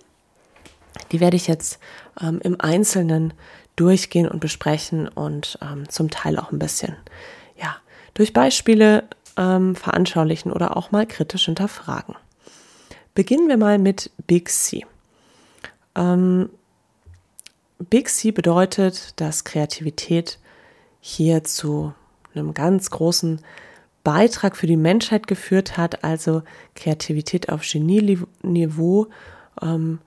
die 1.13 1.21
werde 1.21 1.37
ich 1.37 1.47
jetzt 1.47 1.79
ähm, 2.21 2.41
im 2.43 2.61
Einzelnen 2.61 3.35
durchgehen 3.77 4.29
und 4.29 4.41
besprechen 4.41 5.09
und 5.09 5.59
ähm, 5.63 5.89
zum 5.89 6.11
Teil 6.11 6.39
auch 6.39 6.51
ein 6.51 6.59
bisschen, 6.59 6.97
ja, 7.57 7.77
durch 8.15 8.33
Beispiele 8.33 9.05
ähm, 9.37 9.77
veranschaulichen 9.77 10.53
oder 10.53 10.77
auch 10.77 10.91
mal 10.91 11.07
kritisch 11.07 11.47
hinterfragen. 11.47 12.17
Beginnen 13.15 13.49
wir 13.49 13.57
mal 13.57 13.79
mit 13.79 14.11
Big 14.27 14.49
C. 14.49 14.85
Ähm, 15.95 16.51
Big 17.79 18.09
C 18.09 18.33
bedeutet, 18.33 19.21
dass 19.21 19.45
Kreativität 19.45 20.39
hier 21.01 21.45
zu 21.45 21.95
einem 22.39 22.55
ganz 22.55 22.91
großen 22.91 23.41
Beitrag 24.05 24.57
für 24.57 24.67
die 24.67 24.77
Menschheit 24.77 25.27
geführt 25.27 25.77
hat, 25.77 26.05
also 26.05 26.43
Kreativität 26.75 27.51
auf 27.51 27.63
Genieniveau. 27.63 29.09
Ähm, 29.61 29.99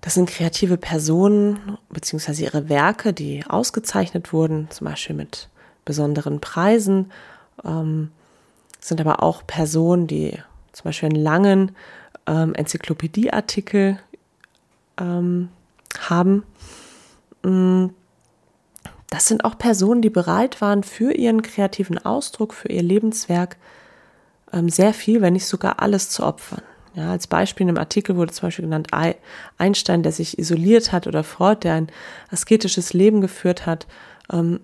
das 0.00 0.14
sind 0.14 0.30
kreative 0.30 0.76
Personen 0.76 1.78
bzw. 1.90 2.44
ihre 2.44 2.68
Werke, 2.68 3.12
die 3.12 3.44
ausgezeichnet 3.48 4.32
wurden, 4.32 4.68
zum 4.70 4.86
Beispiel 4.86 5.16
mit 5.16 5.48
besonderen 5.84 6.40
Preisen. 6.40 7.10
Ähm, 7.64 8.12
sind 8.80 9.00
aber 9.00 9.22
auch 9.22 9.46
Personen, 9.46 10.06
die 10.06 10.38
zum 10.72 10.84
Beispiel 10.84 11.08
einen 11.08 11.22
langen 11.22 11.72
ähm, 12.26 12.54
Enzyklopädieartikel 12.54 13.98
haben. 14.98 16.42
Das 19.10 19.26
sind 19.26 19.44
auch 19.44 19.56
Personen, 19.56 20.02
die 20.02 20.10
bereit 20.10 20.60
waren, 20.60 20.82
für 20.82 21.12
ihren 21.12 21.42
kreativen 21.42 21.98
Ausdruck, 21.98 22.52
für 22.52 22.68
ihr 22.68 22.82
Lebenswerk 22.82 23.56
ähm, 24.52 24.68
sehr 24.68 24.92
viel, 24.92 25.20
wenn 25.20 25.32
nicht 25.32 25.46
sogar 25.46 25.80
alles 25.80 26.10
zu 26.10 26.24
opfern. 26.24 26.62
Ja, 26.94 27.12
als 27.12 27.26
Beispiel 27.26 27.64
in 27.64 27.70
einem 27.70 27.78
Artikel 27.78 28.16
wurde 28.16 28.32
zum 28.32 28.48
Beispiel 28.48 28.64
genannt 28.64 28.88
Einstein, 29.56 30.02
der 30.02 30.12
sich 30.12 30.38
isoliert 30.38 30.90
hat, 30.90 31.06
oder 31.06 31.22
Freud, 31.22 31.60
der 31.62 31.74
ein 31.74 31.88
asketisches 32.30 32.92
Leben 32.92 33.20
geführt 33.20 33.66
hat. 33.66 33.86
Ähm, 34.32 34.60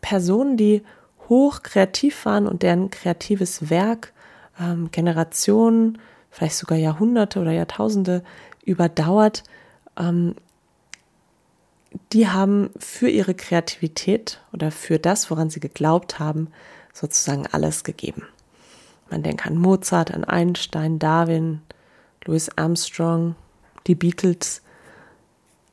Personen, 0.00 0.56
die 0.56 0.82
hoch 1.28 1.62
kreativ 1.62 2.24
waren 2.24 2.46
und 2.46 2.62
deren 2.62 2.90
kreatives 2.90 3.70
Werk 3.70 4.12
ähm, 4.60 4.90
Generationen, 4.92 5.98
vielleicht 6.30 6.56
sogar 6.56 6.78
Jahrhunderte 6.78 7.40
oder 7.40 7.52
Jahrtausende 7.52 8.22
überdauert, 8.64 9.44
ähm, 9.98 10.34
die 12.12 12.28
haben 12.28 12.70
für 12.78 13.08
ihre 13.08 13.34
Kreativität 13.34 14.40
oder 14.52 14.70
für 14.70 14.98
das, 14.98 15.30
woran 15.30 15.50
sie 15.50 15.60
geglaubt 15.60 16.18
haben, 16.18 16.48
sozusagen 16.92 17.46
alles 17.46 17.84
gegeben. 17.84 18.26
Man 19.10 19.22
denkt 19.22 19.46
an 19.46 19.56
Mozart, 19.56 20.12
an 20.12 20.24
Einstein, 20.24 20.98
Darwin, 20.98 21.62
Louis 22.24 22.50
Armstrong, 22.56 23.36
die 23.86 23.94
Beatles. 23.94 24.62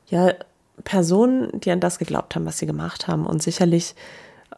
Ja, 0.08 0.32
Personen, 0.84 1.60
die 1.60 1.70
an 1.70 1.80
das 1.80 1.98
geglaubt 1.98 2.34
haben, 2.34 2.46
was 2.46 2.58
sie 2.58 2.66
gemacht 2.66 3.08
haben 3.08 3.26
und 3.26 3.42
sicherlich 3.42 3.94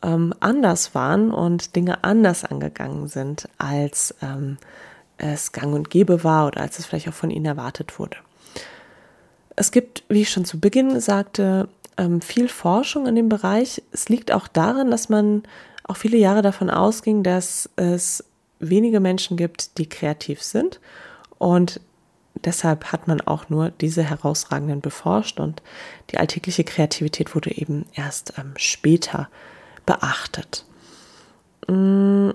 ähm, 0.02 0.34
anders 0.40 0.94
waren 0.94 1.30
und 1.30 1.74
Dinge 1.76 2.04
anders 2.04 2.44
angegangen 2.44 3.08
sind, 3.08 3.48
als 3.58 4.14
ähm, 4.20 4.58
es 5.16 5.52
gang 5.52 5.74
und 5.74 5.90
gäbe 5.90 6.22
war 6.24 6.46
oder 6.46 6.60
als 6.60 6.78
es 6.78 6.86
vielleicht 6.86 7.08
auch 7.08 7.14
von 7.14 7.30
ihnen 7.30 7.46
erwartet 7.46 7.98
wurde. 7.98 8.16
Es 9.58 9.72
gibt, 9.72 10.04
wie 10.08 10.22
ich 10.22 10.30
schon 10.30 10.44
zu 10.44 10.60
Beginn 10.60 11.00
sagte, 11.00 11.68
ähm, 11.96 12.20
viel 12.20 12.48
Forschung 12.48 13.08
in 13.08 13.16
dem 13.16 13.28
Bereich. 13.28 13.82
Es 13.90 14.08
liegt 14.08 14.30
auch 14.30 14.46
daran, 14.46 14.88
dass 14.92 15.08
man 15.08 15.42
auch 15.82 15.96
viele 15.96 16.16
Jahre 16.16 16.42
davon 16.42 16.70
ausging, 16.70 17.24
dass 17.24 17.68
es 17.74 18.22
wenige 18.60 19.00
Menschen 19.00 19.36
gibt, 19.36 19.78
die 19.78 19.88
kreativ 19.88 20.44
sind. 20.44 20.78
Und 21.38 21.80
deshalb 22.44 22.92
hat 22.92 23.08
man 23.08 23.20
auch 23.20 23.48
nur 23.48 23.70
diese 23.70 24.04
herausragenden 24.04 24.80
beforscht 24.80 25.40
und 25.40 25.60
die 26.10 26.18
alltägliche 26.18 26.62
Kreativität 26.62 27.34
wurde 27.34 27.50
eben 27.50 27.84
erst 27.94 28.34
ähm, 28.38 28.52
später 28.54 29.28
beachtet. 29.86 30.66
Mm, 31.66 32.30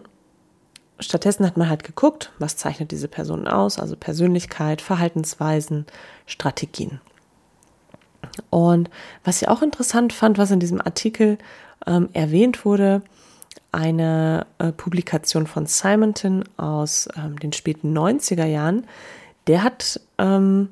stattdessen 1.00 1.46
hat 1.46 1.56
man 1.56 1.70
halt 1.70 1.86
geguckt, 1.86 2.34
was 2.38 2.58
zeichnet 2.58 2.92
diese 2.92 3.08
Person 3.08 3.48
aus, 3.48 3.80
also 3.80 3.96
Persönlichkeit, 3.96 4.82
Verhaltensweisen, 4.82 5.86
Strategien. 6.26 7.00
Und 8.50 8.90
was 9.24 9.42
ich 9.42 9.48
auch 9.48 9.62
interessant 9.62 10.14
fand, 10.14 10.38
was 10.38 10.52
in 10.52 10.60
diesem 10.60 10.82
Artikel 10.82 11.38
ähm, 11.86 12.10
erwähnt 12.14 12.66
wurde, 12.66 13.02
eine 13.72 14.46
äh, 14.60 14.72
Publikation 14.72 15.48
von 15.48 15.66
Simonton 15.66 16.44
aus 16.58 17.10
ähm, 17.18 17.40
den 17.40 17.54
späten 17.54 17.98
90er 17.98 18.46
Jahren, 18.46 18.86
der 19.48 19.64
hat 19.64 20.00
ähm, 20.18 20.70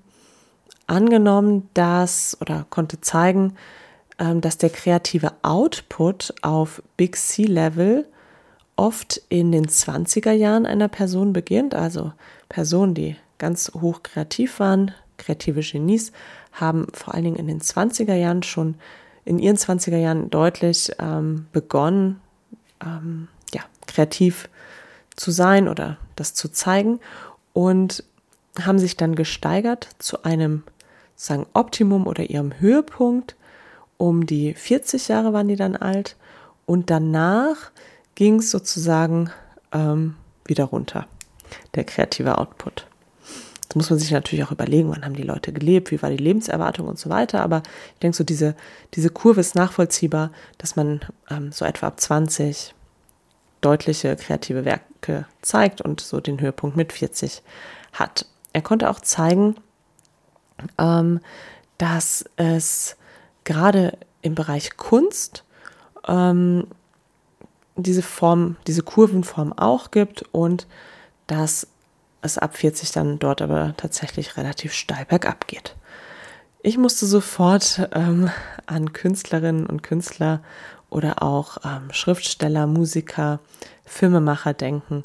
angenommen, 0.88 1.70
dass 1.74 2.38
oder 2.42 2.66
konnte 2.70 3.02
zeigen, 3.02 3.56
ähm, 4.20 4.42
dass 4.42 4.58
der 4.58 4.70
kreative 4.70 5.34
Output 5.42 6.34
auf 6.42 6.84
Big 6.96 7.16
C-Level 7.16 8.06
oft 8.76 9.22
in 9.30 9.52
den 9.52 9.66
20er 9.68 10.32
Jahren 10.32 10.66
einer 10.66 10.88
Person 10.88 11.34
beginnt. 11.34 11.74
Also 11.74 12.14
Personen, 12.50 12.94
die 12.94 13.16
ganz 13.38 13.72
hoch 13.74 14.04
kreativ 14.04 14.60
waren, 14.60 14.92
kreative 15.18 15.62
Genies, 15.62 16.12
haben 16.52 16.88
vor 16.94 17.14
allen 17.14 17.24
Dingen 17.24 17.36
in 17.38 17.48
den 17.48 17.62
20er 17.62 18.16
Jahren 18.16 18.44
schon, 18.44 18.76
in 19.26 19.40
ihren 19.40 19.58
20er 19.58 19.98
Jahren 19.98 20.30
deutlich 20.30 20.92
ähm, 21.00 21.48
begonnen, 21.52 22.20
ähm, 22.84 23.28
ja, 23.54 23.62
kreativ 23.88 24.50
zu 25.16 25.32
sein 25.32 25.68
oder 25.68 25.98
das 26.16 26.34
zu 26.34 26.50
zeigen 26.50 27.00
und 27.54 28.04
haben 28.60 28.80
sich 28.80 28.98
dann 28.98 29.16
gesteigert 29.16 29.90
zu 30.00 30.24
einem 30.24 30.64
sagen 31.16 31.46
Optimum 31.54 32.08
oder 32.08 32.30
ihrem 32.30 32.60
Höhepunkt 32.60 33.36
um 33.98 34.26
die 34.26 34.56
40 34.56 35.10
Jahre 35.10 35.32
waren 35.32 35.48
die 35.48 35.56
dann 35.56 35.76
alt 35.76 36.16
und 36.66 36.90
danach 36.90 37.72
ging 38.16 38.40
es 38.40 38.50
sozusagen 38.50 39.30
ähm, 39.72 40.16
wieder 40.46 40.66
runter, 40.66 41.06
der 41.76 41.84
kreative 41.84 42.40
Output. 42.40 42.88
Das 43.72 43.78
muss 43.78 43.90
man 43.90 44.00
sich 44.00 44.12
natürlich 44.12 44.44
auch 44.44 44.52
überlegen, 44.52 44.90
wann 44.90 45.06
haben 45.06 45.16
die 45.16 45.24
Leute 45.24 45.54
gelebt, 45.54 45.92
wie 45.92 46.02
war 46.02 46.10
die 46.10 46.18
Lebenserwartung 46.18 46.90
und 46.90 47.00
so 47.00 47.10
weiter. 47.10 47.42
Aber 47.42 47.64
ich 47.94 48.00
denke, 48.02 48.18
so 48.18 48.26
diese, 48.26 48.54
diese 48.96 49.10
Kurve 49.10 49.40
ist 49.40 49.56
nachvollziehbar, 49.56 50.32
dass 50.58 50.76
man 50.76 51.00
ähm, 51.30 51.54
so 51.54 51.64
etwa 51.64 51.88
ab 51.88 51.98
20 51.98 52.76
deutliche 53.62 54.18
kreative 54.18 54.66
Werke 54.66 55.26
zeigt 55.42 55.80
und 55.80 56.02
so 56.02 56.20
den 56.20 56.42
Höhepunkt 56.42 56.76
mit 56.76 56.92
40 56.92 57.44
hat. 57.94 58.26
Er 58.52 58.62
konnte 58.62 58.90
auch 58.90 59.00
zeigen, 59.00 59.56
ähm, 60.78 61.22
dass 61.78 62.26
es 62.36 62.98
gerade 63.46 63.98
im 64.22 64.36
Bereich 64.36 64.76
Kunst 64.76 65.46
ähm, 66.10 66.68
diese 67.78 68.02
Form, 68.02 68.58
diese 68.68 68.84
Kurvenform 68.84 69.54
auch 69.54 69.92
gibt 69.92 70.26
und 70.34 70.68
dass 71.28 71.68
es 72.22 72.38
ab 72.38 72.58
40 72.58 72.92
dann 72.92 73.20
dort 73.20 73.42
aber 73.42 73.74
tatsächlich 73.78 74.38
relativ 74.38 74.74
steil 74.74 75.06
bergab 75.06 75.48
geht. 75.48 75.76
Ich 76.64 76.78
musste 76.78 77.06
sofort 77.06 77.90
ähm, 77.94 78.30
an 78.68 78.94
Künstlerinnen 78.94 79.66
und 79.66 79.82
Künstler 79.82 80.42
oder 80.90 81.24
auch 81.24 81.58
ähm, 81.66 81.92
Schriftsteller, 81.92 82.68
Musiker, 82.68 83.40
Filmemacher 83.86 84.54
denken, 84.54 85.02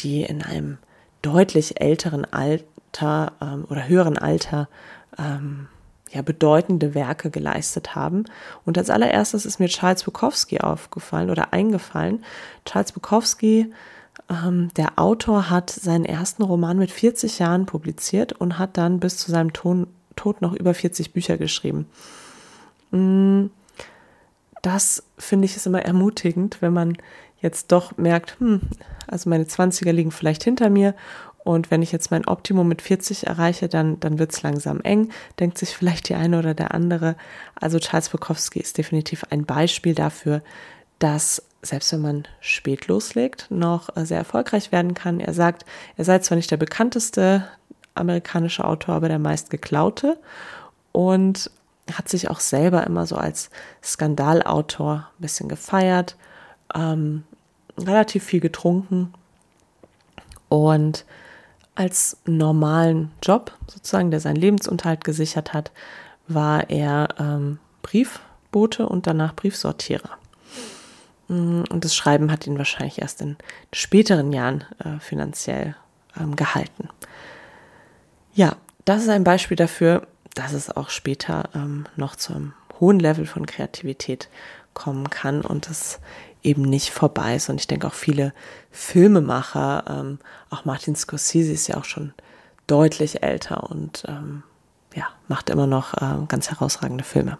die 0.00 0.22
in 0.22 0.42
einem 0.42 0.78
deutlich 1.22 1.80
älteren 1.80 2.30
Alter 2.30 3.32
ähm, 3.40 3.64
oder 3.70 3.88
höheren 3.88 4.18
Alter 4.18 4.68
ähm, 5.18 5.68
ja, 6.10 6.22
bedeutende 6.22 6.94
Werke 6.94 7.30
geleistet 7.30 7.94
haben. 7.94 8.24
Und 8.66 8.76
als 8.76 8.90
allererstes 8.90 9.46
ist 9.46 9.60
mir 9.60 9.68
Charles 9.68 10.04
Bukowski 10.04 10.60
aufgefallen 10.60 11.30
oder 11.30 11.52
eingefallen. 11.52 12.24
Charles 12.64 12.92
Bukowski, 12.92 13.72
der 14.76 14.96
Autor, 14.96 15.50
hat 15.50 15.70
seinen 15.70 16.04
ersten 16.04 16.44
Roman 16.44 16.78
mit 16.78 16.92
40 16.92 17.40
Jahren 17.40 17.66
publiziert 17.66 18.32
und 18.32 18.58
hat 18.58 18.76
dann 18.76 19.00
bis 19.00 19.16
zu 19.16 19.30
seinem 19.30 19.52
Ton, 19.52 19.88
Tod 20.14 20.40
noch 20.40 20.52
über 20.52 20.72
40 20.72 21.12
Bücher 21.12 21.36
geschrieben. 21.36 21.86
Mm, 22.92 23.46
das 24.62 25.02
finde 25.18 25.46
ich 25.46 25.56
ist 25.56 25.66
immer 25.66 25.82
ermutigend, 25.82 26.62
wenn 26.62 26.72
man 26.72 26.96
jetzt 27.40 27.72
doch 27.72 27.96
merkt, 27.96 28.38
hm, 28.38 28.60
also 29.08 29.28
meine 29.28 29.44
20er 29.44 29.90
liegen 29.90 30.12
vielleicht 30.12 30.44
hinter 30.44 30.70
mir 30.70 30.94
und 31.42 31.70
wenn 31.70 31.82
ich 31.82 31.90
jetzt 31.90 32.10
mein 32.10 32.26
Optimum 32.26 32.68
mit 32.68 32.82
40 32.82 33.26
erreiche, 33.26 33.68
dann, 33.68 33.98
dann 33.98 34.18
wird 34.18 34.32
es 34.32 34.42
langsam 34.42 34.80
eng, 34.82 35.10
denkt 35.40 35.58
sich 35.58 35.70
vielleicht 35.70 36.08
die 36.08 36.14
eine 36.14 36.38
oder 36.38 36.54
der 36.54 36.72
andere. 36.72 37.16
Also 37.54 37.78
Charles 37.78 38.10
Bukowski 38.10 38.60
ist 38.60 38.78
definitiv 38.78 39.24
ein 39.30 39.44
Beispiel 39.44 39.94
dafür, 39.94 40.42
dass 40.98 41.42
selbst 41.62 41.92
wenn 41.92 42.00
man 42.00 42.28
spät 42.40 42.86
loslegt, 42.86 43.46
noch 43.50 43.90
sehr 43.96 44.18
erfolgreich 44.18 44.72
werden 44.72 44.94
kann. 44.94 45.20
Er 45.20 45.34
sagt, 45.34 45.64
er 45.96 46.04
sei 46.04 46.18
zwar 46.20 46.36
nicht 46.36 46.50
der 46.50 46.56
bekannteste 46.56 47.46
amerikanische 47.94 48.64
Autor, 48.64 48.94
aber 48.94 49.08
der 49.08 49.18
meist 49.18 49.50
geklaute 49.50 50.18
und 50.92 51.50
hat 51.92 52.08
sich 52.08 52.30
auch 52.30 52.40
selber 52.40 52.86
immer 52.86 53.06
so 53.06 53.16
als 53.16 53.50
Skandalautor 53.82 55.08
ein 55.18 55.22
bisschen 55.22 55.48
gefeiert, 55.48 56.16
ähm, 56.74 57.24
relativ 57.78 58.24
viel 58.24 58.40
getrunken 58.40 59.12
und 60.48 61.04
als 61.74 62.18
normalen 62.26 63.10
Job, 63.22 63.56
sozusagen, 63.66 64.10
der 64.10 64.20
seinen 64.20 64.36
Lebensunterhalt 64.36 65.04
gesichert 65.04 65.54
hat, 65.54 65.70
war 66.28 66.68
er 66.68 67.08
ähm, 67.18 67.58
Briefbote 67.82 68.86
und 68.86 69.06
danach 69.06 69.34
Briefsortierer. 69.34 70.19
Mm, 71.30 71.62
und 71.70 71.84
das 71.84 71.94
Schreiben 71.94 72.30
hat 72.32 72.46
ihn 72.46 72.58
wahrscheinlich 72.58 73.00
erst 73.00 73.22
in 73.22 73.36
späteren 73.72 74.32
Jahren 74.32 74.64
äh, 74.84 74.98
finanziell 74.98 75.76
ähm, 76.20 76.34
gehalten. 76.34 76.88
Ja, 78.34 78.56
das 78.84 79.02
ist 79.02 79.08
ein 79.08 79.24
Beispiel 79.24 79.56
dafür, 79.56 80.06
dass 80.34 80.52
es 80.52 80.74
auch 80.74 80.90
später 80.90 81.48
ähm, 81.54 81.86
noch 81.96 82.16
zum 82.16 82.52
hohen 82.80 82.98
Level 82.98 83.26
von 83.26 83.46
Kreativität 83.46 84.28
kommen 84.74 85.08
kann 85.10 85.42
und 85.42 85.68
es 85.68 86.00
eben 86.42 86.62
nicht 86.62 86.90
vorbei 86.90 87.36
ist. 87.36 87.48
Und 87.48 87.60
ich 87.60 87.66
denke 87.66 87.86
auch 87.86 87.94
viele 87.94 88.32
Filmemacher, 88.72 89.84
ähm, 89.88 90.18
auch 90.48 90.64
Martin 90.64 90.96
Scorsese 90.96 91.52
ist 91.52 91.68
ja 91.68 91.76
auch 91.76 91.84
schon 91.84 92.12
deutlich 92.66 93.22
älter 93.22 93.70
und 93.70 94.04
ähm, 94.08 94.42
ja, 94.94 95.06
macht 95.28 95.50
immer 95.50 95.66
noch 95.66 95.94
äh, 95.94 96.24
ganz 96.26 96.50
herausragende 96.50 97.04
Filme. 97.04 97.38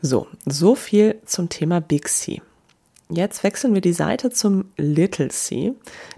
So, 0.00 0.28
so 0.46 0.74
viel 0.74 1.20
zum 1.24 1.48
Thema 1.48 1.80
Big 1.80 2.08
C. 2.08 2.40
Jetzt 3.10 3.42
wechseln 3.42 3.74
wir 3.74 3.80
die 3.80 3.92
Seite 3.92 4.30
zum 4.30 4.66
Little 4.76 5.28
C. 5.28 5.72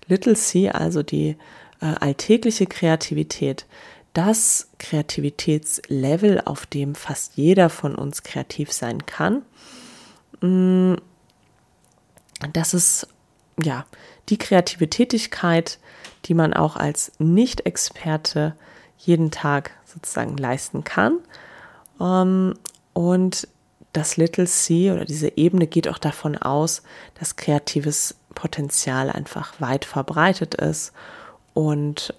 Little 0.06 0.34
C, 0.34 0.70
also 0.70 1.02
die 1.02 1.36
äh, 1.80 1.86
alltägliche 1.86 2.66
Kreativität. 2.66 3.66
Das 4.12 4.68
Kreativitätslevel, 4.78 6.42
auf 6.44 6.66
dem 6.66 6.94
fast 6.94 7.36
jeder 7.36 7.70
von 7.70 7.94
uns 7.94 8.22
kreativ 8.22 8.72
sein 8.72 9.06
kann. 9.06 9.42
Mm, 10.40 10.94
das 12.52 12.74
ist 12.74 13.06
ja 13.62 13.86
die 14.28 14.38
kreative 14.38 14.90
Tätigkeit, 14.90 15.78
die 16.24 16.34
man 16.34 16.52
auch 16.52 16.76
als 16.76 17.12
Nicht-Experte 17.18 18.56
jeden 18.98 19.30
Tag 19.30 19.70
sozusagen 19.86 20.36
leisten 20.36 20.84
kann. 20.84 21.18
Ähm, 22.00 22.54
und 22.92 23.48
das 23.92 24.16
Little 24.16 24.46
C 24.46 24.92
oder 24.92 25.04
diese 25.04 25.36
Ebene 25.36 25.66
geht 25.66 25.88
auch 25.88 25.98
davon 25.98 26.36
aus, 26.36 26.82
dass 27.18 27.36
kreatives 27.36 28.14
Potenzial 28.34 29.10
einfach 29.10 29.60
weit 29.60 29.84
verbreitet 29.84 30.54
ist 30.54 30.92
und 31.54 32.14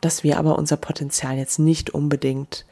dass 0.00 0.22
wir 0.22 0.38
aber 0.38 0.58
unser 0.58 0.76
Potenzial 0.76 1.36
jetzt 1.36 1.58
nicht 1.58 1.90
unbedingt 1.90 2.64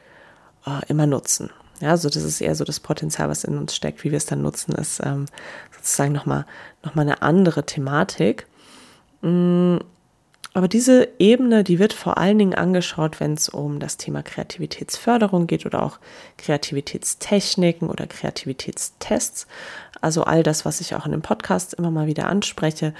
äh, 0.65 0.85
immer 0.87 1.05
nutzen. 1.05 1.49
Ja, 1.81 1.89
also 1.89 2.09
das 2.09 2.23
ist 2.23 2.39
eher 2.39 2.55
so 2.55 2.63
das 2.63 2.79
Potenzial, 2.79 3.27
was 3.27 3.43
in 3.43 3.57
uns 3.57 3.75
steckt, 3.75 4.03
wie 4.03 4.11
wir 4.11 4.17
es 4.17 4.25
dann 4.25 4.41
nutzen, 4.41 4.73
ist 4.75 5.01
ähm, 5.03 5.25
sozusagen 5.75 6.13
nochmal 6.13 6.45
noch 6.83 6.95
mal 6.95 7.01
eine 7.01 7.21
andere 7.21 7.65
Thematik. 7.65 8.47
Mm, 9.21 9.77
aber 10.55 10.69
diese 10.69 11.09
Ebene, 11.19 11.65
die 11.65 11.79
wird 11.79 11.91
vor 11.91 12.17
allen 12.17 12.39
Dingen 12.39 12.55
angeschaut, 12.55 13.19
wenn 13.19 13.33
es 13.33 13.49
um 13.49 13.81
das 13.81 13.97
Thema 13.97 14.23
Kreativitätsförderung 14.23 15.47
geht 15.47 15.65
oder 15.65 15.83
auch 15.83 15.99
Kreativitätstechniken 16.37 17.89
oder 17.89 18.07
Kreativitätstests. 18.07 19.47
Also 19.99 20.23
all 20.23 20.43
das, 20.43 20.63
was 20.63 20.79
ich 20.79 20.95
auch 20.95 21.05
in 21.05 21.11
dem 21.11 21.21
Podcast 21.21 21.73
immer 21.73 21.91
mal 21.91 22.07
wieder 22.07 22.27
anspreche, 22.27 22.93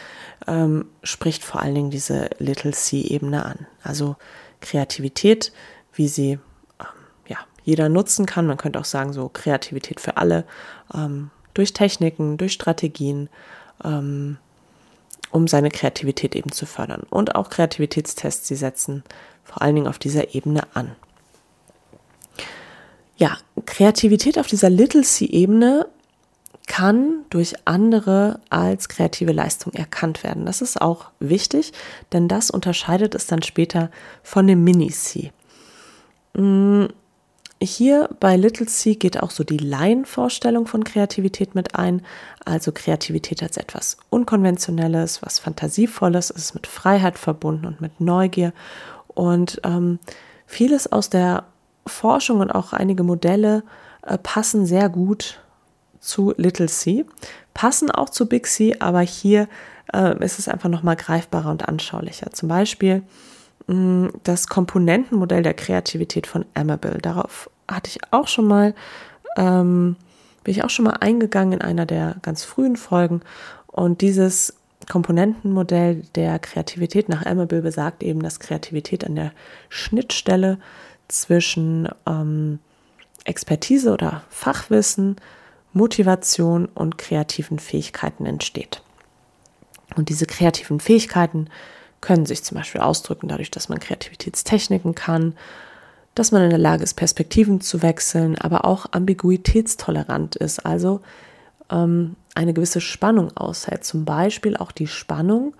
ähm, 0.47 0.89
spricht 1.01 1.45
vor 1.45 1.61
allen 1.61 1.75
Dingen 1.75 1.91
diese 1.91 2.29
Little 2.39 2.73
C-Ebene 2.73 3.45
an. 3.45 3.65
Also 3.81 4.17
Kreativität, 4.59 5.53
wie 5.93 6.09
sie 6.09 6.31
ähm, 6.81 6.87
ja, 7.25 7.37
jeder 7.63 7.87
nutzen 7.87 8.25
kann. 8.25 8.47
Man 8.47 8.57
könnte 8.57 8.79
auch 8.81 8.85
sagen, 8.85 9.13
so 9.13 9.29
Kreativität 9.29 10.01
für 10.01 10.17
alle, 10.17 10.43
ähm, 10.93 11.31
durch 11.53 11.71
Techniken, 11.71 12.35
durch 12.35 12.51
Strategien, 12.51 13.29
ähm, 13.81 14.39
um 15.35 15.49
seine 15.49 15.69
Kreativität 15.69 16.33
eben 16.33 16.51
zu 16.51 16.65
fördern. 16.65 17.03
Und 17.09 17.35
auch 17.35 17.49
Kreativitätstests, 17.49 18.47
sie 18.47 18.55
setzen 18.55 19.03
vor 19.43 19.61
allen 19.61 19.75
Dingen 19.75 19.87
auf 19.87 19.99
dieser 19.99 20.33
Ebene 20.33 20.63
an. 20.73 20.95
Ja, 23.17 23.37
Kreativität 23.65 24.39
auf 24.39 24.47
dieser 24.47 24.69
Little 24.69 25.01
C-Ebene 25.03 25.87
kann 26.67 27.25
durch 27.29 27.53
andere 27.65 28.39
als 28.49 28.87
kreative 28.87 29.33
Leistung 29.33 29.73
erkannt 29.73 30.23
werden. 30.23 30.45
Das 30.45 30.61
ist 30.61 30.81
auch 30.81 31.11
wichtig, 31.19 31.73
denn 32.13 32.29
das 32.29 32.49
unterscheidet 32.49 33.13
es 33.13 33.27
dann 33.27 33.43
später 33.43 33.91
von 34.23 34.47
dem 34.47 34.63
Mini-C. 34.63 35.31
Hier 37.61 38.09
bei 38.19 38.35
Little 38.35 38.67
C 38.67 38.95
geht 38.95 39.21
auch 39.23 39.31
so 39.31 39.43
die 39.43 39.57
Laienvorstellung 39.57 40.67
von 40.67 40.83
Kreativität 40.83 41.55
mit 41.55 41.75
ein. 41.75 42.01
Also 42.43 42.71
Kreativität 42.71 43.41
als 43.41 43.57
etwas 43.57 43.97
Unkonventionelles, 44.09 45.21
was 45.21 45.39
Fantasievolles, 45.39 46.29
ist 46.31 46.53
mit 46.53 46.67
Freiheit 46.67 47.17
verbunden 47.17 47.65
und 47.65 47.81
mit 47.81 48.01
Neugier. 48.01 48.53
Und 49.07 49.61
ähm, 49.63 49.99
vieles 50.45 50.91
aus 50.91 51.09
der 51.09 51.45
Forschung 51.87 52.41
und 52.41 52.51
auch 52.51 52.73
einige 52.73 53.03
Modelle 53.03 53.63
äh, 54.05 54.17
passen 54.17 54.65
sehr 54.65 54.89
gut 54.89 55.39
zu 55.99 56.33
Little 56.37 56.67
C, 56.67 57.05
passen 57.53 57.89
auch 57.89 58.09
zu 58.09 58.27
Big 58.27 58.47
C, 58.47 58.75
aber 58.79 59.01
hier 59.01 59.47
äh, 59.93 60.23
ist 60.23 60.39
es 60.39 60.47
einfach 60.47 60.69
nochmal 60.69 60.95
greifbarer 60.95 61.49
und 61.49 61.67
anschaulicher. 61.67 62.31
Zum 62.31 62.49
Beispiel 62.49 63.03
das 63.67 64.47
Komponentenmodell 64.47 65.41
der 65.41 65.53
Kreativität 65.53 66.27
von 66.27 66.45
Amable. 66.53 66.99
Darauf 66.99 67.49
hatte 67.67 67.89
ich 67.89 67.99
auch 68.11 68.27
schon 68.27 68.47
mal, 68.47 68.75
ähm, 69.37 69.95
bin 70.43 70.51
ich 70.51 70.63
auch 70.63 70.69
schon 70.69 70.85
mal 70.85 70.97
eingegangen 70.99 71.53
in 71.53 71.61
einer 71.61 71.85
der 71.85 72.17
ganz 72.21 72.43
frühen 72.43 72.75
Folgen. 72.75 73.21
Und 73.67 74.01
dieses 74.01 74.53
Komponentenmodell 74.89 76.03
der 76.13 76.37
Kreativität 76.37 77.09
nach 77.09 77.25
Amable 77.25 77.61
besagt 77.61 78.03
eben, 78.03 78.21
dass 78.21 78.39
Kreativität 78.39 79.03
an 79.03 79.15
der 79.15 79.31
Schnittstelle 79.69 80.59
zwischen 81.07 81.89
ähm, 82.05 82.59
Expertise 83.23 83.91
oder 83.91 84.23
Fachwissen, 84.29 85.15
Motivation 85.73 86.67
und 86.67 86.97
kreativen 86.97 87.57
Fähigkeiten 87.57 88.25
entsteht. 88.27 88.83
Und 89.95 90.09
diese 90.09 90.25
kreativen 90.25 90.79
Fähigkeiten 90.79 91.49
können 92.05 92.27
sich 92.27 92.43
zum 92.43 92.57
Beispiel 92.57 92.81
ausdrücken 92.81 93.27
dadurch, 93.27 93.49
dass 93.49 93.67
man 93.67 93.79
Kreativitätstechniken 93.79 94.93
kann, 94.93 95.33
dass 96.13 96.31
man 96.31 96.43
in 96.43 96.51
der 96.51 96.59
Lage 96.59 96.83
ist, 96.83 96.93
Perspektiven 96.93 97.61
zu 97.61 97.81
wechseln, 97.81 98.37
aber 98.37 98.63
auch 98.63 98.85
ambiguitätstolerant 98.91 100.35
ist, 100.35 100.63
also 100.67 101.01
ähm, 101.71 102.15
eine 102.35 102.53
gewisse 102.53 102.79
Spannung 102.79 103.35
aushält. 103.35 103.83
Zum 103.83 104.05
Beispiel 104.05 104.55
auch 104.55 104.71
die 104.71 104.85
Spannung, 104.85 105.55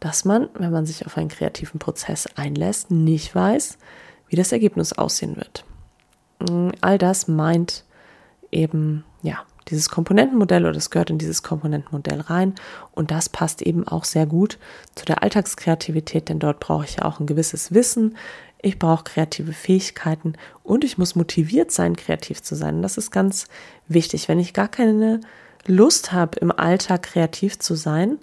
dass 0.00 0.24
man, 0.24 0.48
wenn 0.54 0.72
man 0.72 0.86
sich 0.86 1.04
auf 1.04 1.18
einen 1.18 1.28
kreativen 1.28 1.78
Prozess 1.78 2.26
einlässt, 2.34 2.90
nicht 2.90 3.34
weiß, 3.34 3.76
wie 4.28 4.36
das 4.36 4.52
Ergebnis 4.52 4.94
aussehen 4.94 5.36
wird. 5.36 5.66
Mm, 6.38 6.70
all 6.80 6.96
das 6.96 7.28
meint 7.28 7.84
eben, 8.50 9.04
ja, 9.20 9.44
dieses 9.68 9.88
Komponentenmodell 9.88 10.66
oder 10.66 10.76
es 10.76 10.90
gehört 10.90 11.10
in 11.10 11.18
dieses 11.18 11.42
Komponentenmodell 11.42 12.20
rein. 12.20 12.54
Und 12.92 13.10
das 13.10 13.28
passt 13.28 13.62
eben 13.62 13.86
auch 13.86 14.04
sehr 14.04 14.26
gut 14.26 14.58
zu 14.94 15.04
der 15.04 15.22
Alltagskreativität, 15.22 16.28
denn 16.28 16.38
dort 16.38 16.60
brauche 16.60 16.84
ich 16.84 16.96
ja 16.96 17.04
auch 17.04 17.20
ein 17.20 17.26
gewisses 17.26 17.72
Wissen. 17.72 18.16
Ich 18.62 18.78
brauche 18.78 19.04
kreative 19.04 19.52
Fähigkeiten 19.52 20.34
und 20.62 20.84
ich 20.84 20.98
muss 20.98 21.14
motiviert 21.14 21.70
sein, 21.70 21.96
kreativ 21.96 22.42
zu 22.42 22.54
sein. 22.54 22.82
Das 22.82 22.98
ist 22.98 23.10
ganz 23.10 23.46
wichtig. 23.88 24.28
Wenn 24.28 24.38
ich 24.38 24.52
gar 24.52 24.68
keine 24.68 25.20
Lust 25.66 26.12
habe, 26.12 26.38
im 26.38 26.52
Alltag 26.52 27.04
kreativ 27.04 27.58
zu 27.58 27.74
sein, 27.74 28.18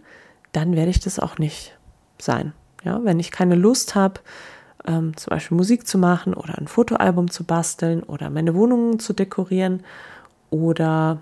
dann 0.52 0.76
werde 0.76 0.92
ich 0.92 1.00
das 1.00 1.20
auch 1.20 1.38
nicht 1.38 1.78
sein. 2.20 2.54
Ja, 2.84 3.04
wenn 3.04 3.20
ich 3.20 3.32
keine 3.32 3.56
Lust 3.56 3.96
habe, 3.96 4.22
ähm, 4.86 5.18
zum 5.18 5.32
Beispiel 5.32 5.58
Musik 5.58 5.88
zu 5.88 5.98
machen 5.98 6.34
oder 6.34 6.58
ein 6.58 6.68
Fotoalbum 6.68 7.30
zu 7.30 7.44
basteln 7.44 8.04
oder 8.04 8.30
meine 8.30 8.56
Wohnung 8.56 9.00
zu 9.00 9.14
dekorieren 9.14 9.84
oder 10.50 11.20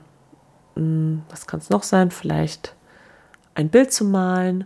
hm, 0.75 1.23
was 1.29 1.47
kann 1.47 1.59
es 1.59 1.69
noch 1.69 1.83
sein? 1.83 2.11
Vielleicht 2.11 2.75
ein 3.53 3.69
Bild 3.69 3.91
zu 3.91 4.05
malen, 4.05 4.65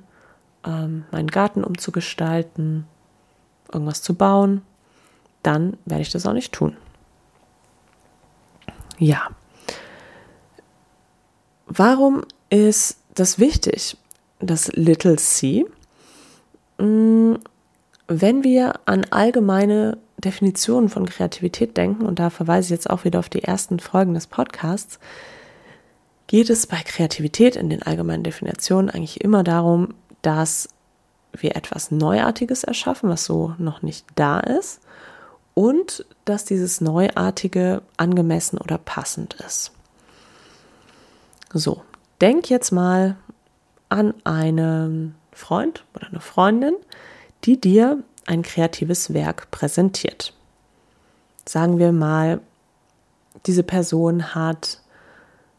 ähm, 0.65 1.06
meinen 1.12 1.28
Garten 1.28 1.63
umzugestalten, 1.63 2.86
irgendwas 3.72 4.02
zu 4.02 4.15
bauen, 4.15 4.62
dann 5.43 5.78
werde 5.86 6.02
ich 6.02 6.12
das 6.12 6.26
auch 6.26 6.34
nicht 6.34 6.54
tun. 6.54 6.76
Ja. 8.98 9.30
Warum 11.67 12.24
ist 12.50 13.00
das 13.13 13.39
wichtig, 13.39 13.95
das 14.39 14.69
Little 14.74 15.17
C? 15.17 15.65
Hm, 16.78 17.39
wenn 18.08 18.43
wir 18.43 18.80
an 18.86 19.06
allgemeine 19.12 20.00
Definitionen 20.21 20.89
von 20.89 21.05
Kreativität 21.05 21.77
denken, 21.77 22.05
und 22.05 22.19
da 22.19 22.29
verweise 22.29 22.67
ich 22.67 22.71
jetzt 22.71 22.89
auch 22.89 23.05
wieder 23.05 23.19
auf 23.19 23.29
die 23.29 23.43
ersten 23.43 23.79
Folgen 23.79 24.13
des 24.13 24.27
Podcasts, 24.27 24.99
geht 26.27 26.49
es 26.49 26.67
bei 26.67 26.77
Kreativität 26.77 27.55
in 27.55 27.69
den 27.69 27.82
allgemeinen 27.84 28.23
Definitionen 28.23 28.89
eigentlich 28.89 29.21
immer 29.21 29.43
darum, 29.43 29.95
dass 30.21 30.69
wir 31.32 31.55
etwas 31.55 31.91
Neuartiges 31.91 32.63
erschaffen, 32.63 33.10
was 33.10 33.25
so 33.25 33.55
noch 33.58 33.82
nicht 33.82 34.05
da 34.15 34.39
ist, 34.39 34.82
und 35.53 36.05
dass 36.25 36.45
dieses 36.45 36.82
Neuartige 36.82 37.82
angemessen 37.97 38.58
oder 38.58 38.77
passend 38.77 39.36
ist. 39.45 39.71
So, 41.51 41.82
denk 42.21 42.49
jetzt 42.49 42.71
mal 42.71 43.17
an 43.89 44.13
einen 44.23 45.15
Freund 45.32 45.84
oder 45.95 46.08
eine 46.08 46.19
Freundin, 46.19 46.75
die 47.43 47.60
dir 47.60 48.03
ein 48.30 48.44
kreatives 48.44 49.13
Werk 49.13 49.50
präsentiert. 49.50 50.34
Sagen 51.48 51.80
wir 51.80 51.92
mal, 51.92 52.42
diese 53.48 53.63
Person 53.63 54.36
hat 54.36 54.82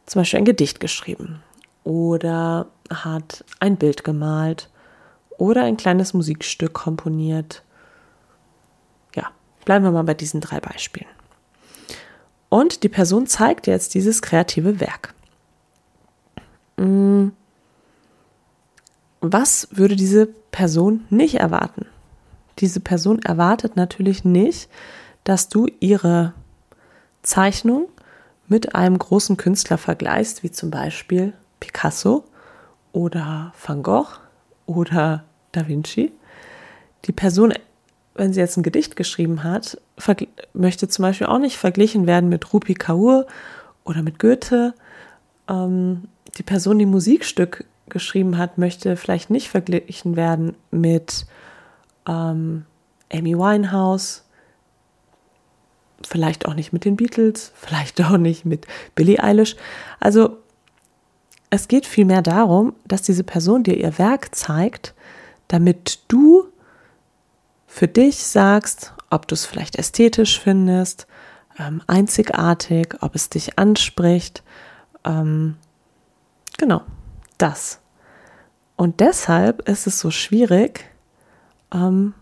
zum 0.07 0.21
Beispiel 0.21 0.39
ein 0.39 0.45
Gedicht 0.45 0.79
geschrieben 0.79 1.43
oder 1.83 2.69
hat 2.89 3.45
ein 3.59 3.77
Bild 3.77 4.05
gemalt 4.05 4.71
oder 5.37 5.65
ein 5.65 5.77
kleines 5.77 6.15
Musikstück 6.15 6.73
komponiert. 6.73 7.65
Ja, 9.17 9.33
bleiben 9.65 9.85
wir 9.85 9.91
mal 9.91 10.05
bei 10.05 10.15
diesen 10.15 10.41
drei 10.41 10.61
Beispielen. 10.61 11.11
Und 12.51 12.85
die 12.85 12.89
Person 12.89 13.27
zeigt 13.27 13.67
jetzt 13.67 13.95
dieses 13.95 14.23
kreative 14.23 14.79
Werk. 14.79 15.15
Mm. 16.77 17.29
Was 19.21 19.69
würde 19.73 19.97
diese 19.97 20.27
Person 20.27 21.05
nicht 21.11 21.35
erwarten? 21.35 21.87
Diese 22.61 22.81
Person 22.81 23.21
erwartet 23.23 23.77
natürlich 23.77 24.25
nicht, 24.25 24.69
dass 25.25 25.49
du 25.49 25.67
ihre 25.81 26.35
Zeichnung 27.23 27.89
mit 28.49 28.75
einem 28.75 28.99
großen 28.99 29.37
Künstler 29.37 29.79
vergleichst, 29.79 30.43
wie 30.43 30.51
zum 30.51 30.71
Beispiel 30.71 31.33
Picasso 31.61 32.25
oder 32.93 33.53
Van 33.65 33.83
Gogh 33.83 34.19
oder 34.67 35.25
Da 35.53 35.69
Vinci. 35.69 36.13
Die 37.05 37.13
Person, 37.13 37.55
wenn 38.15 38.33
sie 38.33 38.41
jetzt 38.41 38.57
ein 38.57 38.63
Gedicht 38.63 38.97
geschrieben 38.97 39.45
hat, 39.45 39.81
möchte 40.53 40.89
zum 40.89 41.03
Beispiel 41.05 41.29
auch 41.29 41.39
nicht 41.39 41.57
verglichen 41.57 42.07
werden 42.07 42.29
mit 42.29 42.53
Rupi 42.53 42.75
Kaur 42.75 43.27
oder 43.85 44.03
mit 44.03 44.19
Goethe. 44.19 44.75
Ähm, 45.49 46.09
die 46.37 46.43
Person, 46.43 46.79
die 46.79 46.87
Musikstück 46.87 47.65
geschrieben 47.89 48.39
hat, 48.39 48.59
möchte 48.59 48.97
vielleicht 48.97 49.31
nicht 49.31 49.49
verglichen 49.49 50.17
werden 50.17 50.57
mit 50.71 51.27
ähm, 52.11 52.67
Amy 53.13 53.37
Winehouse, 53.37 54.25
vielleicht 56.07 56.47
auch 56.47 56.55
nicht 56.55 56.73
mit 56.73 56.85
den 56.85 56.97
Beatles, 56.97 57.53
vielleicht 57.55 58.03
auch 58.03 58.19
nicht 58.19 58.45
mit 58.45 58.67
Billie 58.95 59.23
Eilish. 59.23 59.57
Also 60.01 60.39
es 61.51 61.69
geht 61.69 61.87
vielmehr 61.87 62.23
darum, 62.23 62.75
dass 62.85 63.03
diese 63.03 63.25
Person 63.25 63.63
dir 63.63 63.77
ihr 63.77 63.99
Werk 63.99 64.35
zeigt, 64.35 64.95
damit 65.49 66.01
du 66.09 66.47
für 67.67 67.89
dich 67.89 68.19
sagst, 68.19 68.95
ob 69.11 69.27
du 69.27 69.35
es 69.35 69.47
vielleicht 69.47 69.77
ästhetisch 69.77 70.41
findest, 70.41 71.07
ähm, 71.59 71.83
einzigartig, 71.87 72.95
ob 73.01 73.15
es 73.17 73.29
dich 73.29 73.59
anspricht. 73.59 74.43
Ähm, 75.05 75.57
genau, 76.57 76.83
das. 77.39 77.81
Und 78.77 79.01
deshalb 79.01 79.69
ist 79.69 79.87
es 79.87 79.99
so 79.99 80.11
schwierig, 80.11 80.85
ähm, 81.73 82.15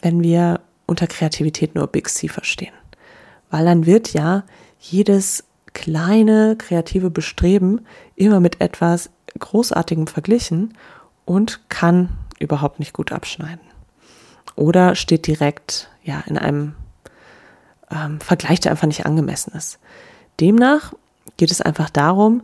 wenn 0.00 0.22
wir 0.22 0.60
unter 0.86 1.06
Kreativität 1.06 1.74
nur 1.74 1.86
Big 1.86 2.08
C 2.08 2.28
verstehen. 2.28 2.74
Weil 3.50 3.64
dann 3.64 3.86
wird 3.86 4.12
ja 4.12 4.44
jedes 4.78 5.44
kleine 5.74 6.56
kreative 6.56 7.10
Bestreben 7.10 7.86
immer 8.16 8.40
mit 8.40 8.60
etwas 8.60 9.10
Großartigem 9.38 10.06
verglichen 10.06 10.74
und 11.24 11.60
kann 11.68 12.10
überhaupt 12.38 12.78
nicht 12.78 12.92
gut 12.92 13.12
abschneiden. 13.12 13.60
Oder 14.56 14.94
steht 14.94 15.26
direkt 15.26 15.88
ja 16.02 16.22
in 16.26 16.36
einem 16.36 16.74
ähm, 17.90 18.20
Vergleich, 18.20 18.60
der 18.60 18.72
einfach 18.72 18.86
nicht 18.86 19.06
angemessen 19.06 19.54
ist. 19.54 19.78
Demnach 20.40 20.92
geht 21.36 21.50
es 21.50 21.60
einfach 21.60 21.90
darum, 21.90 22.42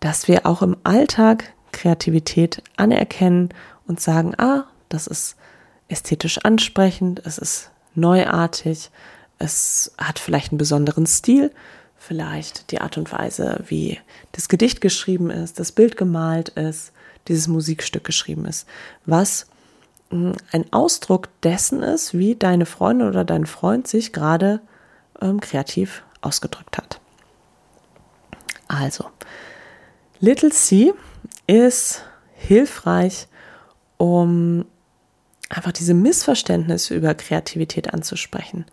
dass 0.00 0.28
wir 0.28 0.46
auch 0.46 0.62
im 0.62 0.76
Alltag 0.84 1.52
Kreativität 1.72 2.62
anerkennen 2.76 3.50
und 3.86 4.00
sagen, 4.00 4.34
ah, 4.38 4.64
das 4.90 5.06
ist 5.06 5.36
ästhetisch 5.88 6.38
ansprechend, 6.44 7.22
es 7.24 7.38
ist 7.38 7.70
neuartig, 7.94 8.90
es 9.38 9.92
hat 9.98 10.18
vielleicht 10.18 10.52
einen 10.52 10.58
besonderen 10.58 11.06
Stil, 11.06 11.50
vielleicht 11.96 12.70
die 12.70 12.80
Art 12.80 12.98
und 12.98 13.10
Weise, 13.12 13.62
wie 13.66 13.98
das 14.32 14.48
Gedicht 14.48 14.80
geschrieben 14.80 15.30
ist, 15.30 15.58
das 15.58 15.72
Bild 15.72 15.96
gemalt 15.96 16.50
ist, 16.50 16.92
dieses 17.28 17.48
Musikstück 17.48 18.04
geschrieben 18.04 18.44
ist, 18.44 18.66
was 19.06 19.46
hm, 20.10 20.34
ein 20.52 20.72
Ausdruck 20.72 21.28
dessen 21.42 21.82
ist, 21.82 22.14
wie 22.14 22.34
deine 22.34 22.66
Freundin 22.66 23.08
oder 23.08 23.24
dein 23.24 23.46
Freund 23.46 23.86
sich 23.86 24.12
gerade 24.12 24.60
ähm, 25.20 25.40
kreativ 25.40 26.02
ausgedrückt 26.20 26.78
hat. 26.78 27.00
Also, 28.68 29.06
Little 30.20 30.50
C 30.50 30.92
ist 31.46 32.04
hilfreich, 32.34 33.26
um 33.96 34.64
einfach 35.50 35.72
diese 35.72 35.94
Missverständnisse 35.94 36.94
über 36.94 37.14
Kreativität 37.14 37.92
anzusprechen, 37.92 38.64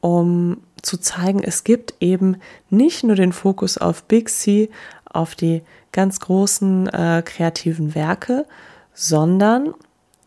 um 0.00 0.62
zu 0.82 0.96
zeigen, 0.96 1.42
es 1.42 1.64
gibt 1.64 1.94
eben 2.00 2.38
nicht 2.70 3.04
nur 3.04 3.14
den 3.14 3.32
Fokus 3.32 3.78
auf 3.78 4.04
Big 4.04 4.28
C, 4.30 4.70
auf 5.04 5.34
die 5.34 5.62
ganz 5.92 6.20
großen 6.20 6.88
äh, 6.88 7.22
kreativen 7.24 7.94
Werke, 7.94 8.46
sondern 8.94 9.74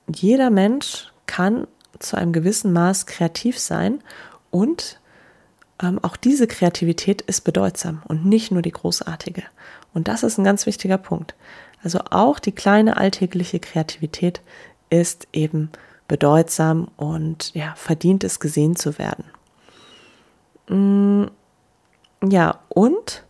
jeder 0.07 0.49
Mensch 0.49 1.11
kann 1.25 1.67
zu 1.99 2.17
einem 2.17 2.33
gewissen 2.33 2.73
Maß 2.73 3.05
kreativ 3.05 3.59
sein 3.59 3.99
und 4.49 4.99
ähm, 5.81 5.99
auch 6.03 6.15
diese 6.15 6.47
Kreativität 6.47 7.21
ist 7.21 7.41
bedeutsam 7.41 8.01
und 8.07 8.25
nicht 8.25 8.51
nur 8.51 8.61
die 8.61 8.71
großartige. 8.71 9.43
Und 9.93 10.07
das 10.07 10.23
ist 10.23 10.37
ein 10.37 10.43
ganz 10.43 10.65
wichtiger 10.65 10.97
Punkt. 10.97 11.35
Also 11.83 11.99
auch 12.09 12.39
die 12.39 12.51
kleine 12.51 12.97
alltägliche 12.97 13.59
Kreativität 13.59 14.41
ist 14.91 15.27
eben 15.33 15.71
bedeutsam 16.07 16.89
und 16.97 17.55
ja, 17.55 17.73
verdient 17.75 18.23
es 18.23 18.39
gesehen 18.39 18.75
zu 18.75 18.99
werden. 18.99 19.25
Mm, 20.67 21.25
ja, 22.29 22.59
und 22.69 23.23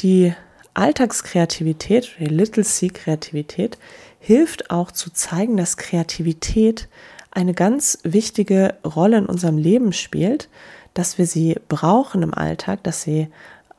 die 0.00 0.32
Alltagskreativität, 0.74 2.16
die 2.20 2.26
Little 2.26 2.64
C-Kreativität, 2.64 3.78
hilft 4.20 4.70
auch 4.70 4.92
zu 4.92 5.10
zeigen, 5.10 5.56
dass 5.56 5.78
Kreativität 5.78 6.88
eine 7.30 7.54
ganz 7.54 7.98
wichtige 8.02 8.74
Rolle 8.84 9.18
in 9.18 9.26
unserem 9.26 9.58
Leben 9.58 9.92
spielt, 9.92 10.48
dass 10.94 11.18
wir 11.18 11.26
sie 11.26 11.56
brauchen 11.68 12.22
im 12.22 12.34
Alltag, 12.34 12.82
dass 12.82 13.02
sie 13.02 13.28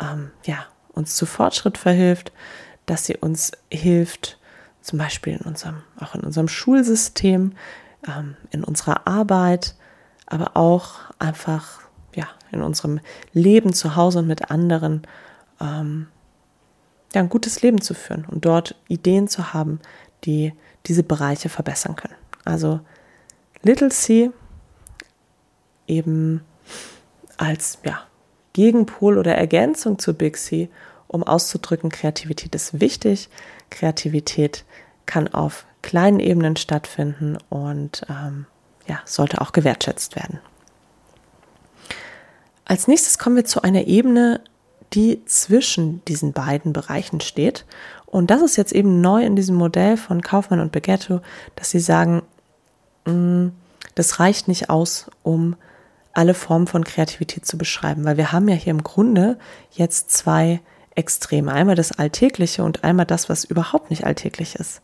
ähm, 0.02 0.32
ja, 0.44 0.66
uns 0.94 1.16
zu 1.16 1.26
Fortschritt 1.26 1.78
verhilft, 1.78 2.32
dass 2.88 3.06
sie 3.06 3.18
uns 3.18 3.52
hilft, 3.72 4.40
zum 4.88 5.00
Beispiel 5.00 5.34
in 5.34 5.42
unserem, 5.42 5.84
auch 6.00 6.16
in 6.16 6.22
unserem 6.22 6.48
Schulsystem, 6.48 7.52
ähm, 8.08 8.38
in 8.52 8.64
unserer 8.64 9.06
Arbeit, 9.06 9.76
aber 10.26 10.56
auch 10.56 11.00
einfach 11.20 11.82
ja, 12.16 12.30
in 12.54 12.62
unserem 12.62 13.02
Leben 13.34 13.74
zu 13.74 13.98
Hause 13.98 14.20
und 14.20 14.28
mit 14.28 14.50
anderen 14.50 15.02
ähm, 15.60 16.08
ja, 17.14 17.20
ein 17.20 17.28
gutes 17.28 17.62
Leben 17.62 17.82
zu 17.82 17.94
führen 17.94 18.26
und 18.26 18.46
dort 18.46 18.76
Ideen 18.88 19.28
zu 19.28 19.54
haben, 19.54 19.82
die 20.24 20.54
diese 20.86 21.04
Bereiche 21.04 21.50
verbessern 21.50 21.98
können. 21.98 22.16
Also 22.46 22.80
Little 23.64 23.90
C 23.90 24.32
eben 25.86 26.46
als 27.36 27.80
ja, 27.84 28.04
Gegenpol 28.54 29.18
oder 29.18 29.36
Ergänzung 29.36 30.00
zu 30.00 30.14
Big 30.14 30.38
C, 30.38 30.70
um 31.08 31.24
auszudrücken, 31.24 31.90
Kreativität 31.90 32.56
ist 32.56 32.80
wichtig. 32.80 33.30
Kreativität 33.70 34.66
kann 35.06 35.28
auf 35.28 35.66
kleinen 35.82 36.20
Ebenen 36.20 36.56
stattfinden 36.58 37.38
und 37.50 38.04
ähm, 38.10 38.46
ja, 38.88 39.00
sollte 39.06 39.42
auch 39.42 39.52
gewertschätzt 39.52 40.16
werden. 40.16 40.40
Als 42.66 42.88
nächstes 42.88 43.18
kommen 43.18 43.38
wir 43.38 43.46
zu 43.46 43.62
einer 43.62 43.86
Ebene, 43.86 44.42
die 44.94 45.24
zwischen 45.26 46.04
diesen 46.06 46.34
beiden 46.34 46.74
Bereichen 46.74 47.22
steht. 47.22 47.66
Und 48.06 48.32
das 48.32 48.42
ist 48.42 48.58
jetzt 48.58 48.74
eben 48.74 49.02
neu 49.02 49.26
in 49.26 49.36
diesem 49.36 49.56
Modell 49.56 49.98
von 49.98 50.22
Kaufmann 50.22 50.60
und 50.60 50.72
Beghetto, 50.72 51.22
dass 51.56 51.70
sie 51.70 51.80
sagen, 51.80 52.24
mm, 53.06 53.48
das 53.96 54.20
reicht 54.20 54.48
nicht 54.48 54.70
aus, 54.70 55.10
um 55.24 55.56
alle 56.14 56.34
Formen 56.34 56.68
von 56.68 56.84
Kreativität 56.84 57.46
zu 57.46 57.58
beschreiben, 57.58 58.04
weil 58.06 58.18
wir 58.18 58.32
haben 58.32 58.48
ja 58.48 58.56
hier 58.56 58.72
im 58.72 58.84
Grunde 58.84 59.38
jetzt 59.72 60.12
zwei 60.12 60.62
Extreme. 60.98 61.52
Einmal 61.52 61.76
das 61.76 61.92
Alltägliche 61.92 62.64
und 62.64 62.84
einmal 62.84 63.06
das, 63.06 63.30
was 63.30 63.46
überhaupt 63.46 63.90
nicht 63.92 64.06
alltäglich 64.06 64.56
ist. 64.56 64.82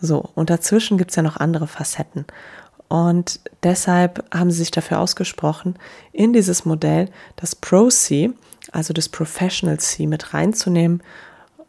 So, 0.00 0.30
und 0.34 0.50
dazwischen 0.50 0.98
gibt 0.98 1.10
es 1.10 1.16
ja 1.16 1.22
noch 1.22 1.36
andere 1.36 1.66
Facetten. 1.66 2.24
Und 2.88 3.40
deshalb 3.62 4.24
haben 4.32 4.50
sie 4.50 4.58
sich 4.58 4.70
dafür 4.70 5.00
ausgesprochen, 5.00 5.74
in 6.12 6.32
dieses 6.32 6.64
Modell 6.64 7.10
das 7.36 7.54
Pro-C, 7.54 8.30
also 8.72 8.94
das 8.94 9.08
Professional 9.08 9.78
C 9.78 10.06
mit 10.06 10.32
reinzunehmen 10.32 11.02